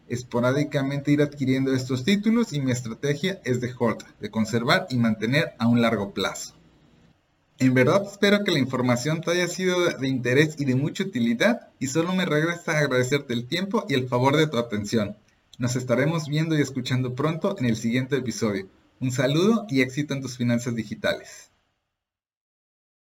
esporádicamente 0.09 1.11
ir 1.11 1.21
adquiriendo 1.21 1.73
estos 1.73 2.03
títulos 2.03 2.51
y 2.51 2.59
mi 2.59 2.71
estrategia 2.71 3.39
es 3.45 3.61
de 3.61 3.71
hold, 3.77 4.03
de 4.19 4.31
conservar 4.31 4.87
y 4.89 4.97
mantener 4.97 5.53
a 5.57 5.67
un 5.67 5.81
largo 5.81 6.13
plazo. 6.13 6.55
En 7.59 7.75
verdad 7.75 8.03
espero 8.11 8.43
que 8.43 8.51
la 8.51 8.57
información 8.59 9.21
te 9.21 9.31
haya 9.31 9.47
sido 9.47 9.85
de 9.85 10.07
interés 10.07 10.55
y 10.59 10.65
de 10.65 10.75
mucha 10.75 11.03
utilidad 11.03 11.69
y 11.79 11.87
solo 11.87 12.13
me 12.13 12.25
regresa 12.25 12.71
a 12.71 12.79
agradecerte 12.79 13.33
el 13.33 13.45
tiempo 13.45 13.85
y 13.87 13.93
el 13.93 14.07
favor 14.07 14.35
de 14.35 14.47
tu 14.47 14.57
atención. 14.57 15.15
Nos 15.59 15.75
estaremos 15.75 16.27
viendo 16.27 16.57
y 16.57 16.61
escuchando 16.61 17.13
pronto 17.13 17.55
en 17.59 17.65
el 17.65 17.75
siguiente 17.75 18.17
episodio. 18.17 18.67
Un 18.99 19.11
saludo 19.11 19.67
y 19.69 19.81
éxito 19.81 20.15
en 20.15 20.21
tus 20.21 20.37
finanzas 20.37 20.73
digitales. 20.73 21.50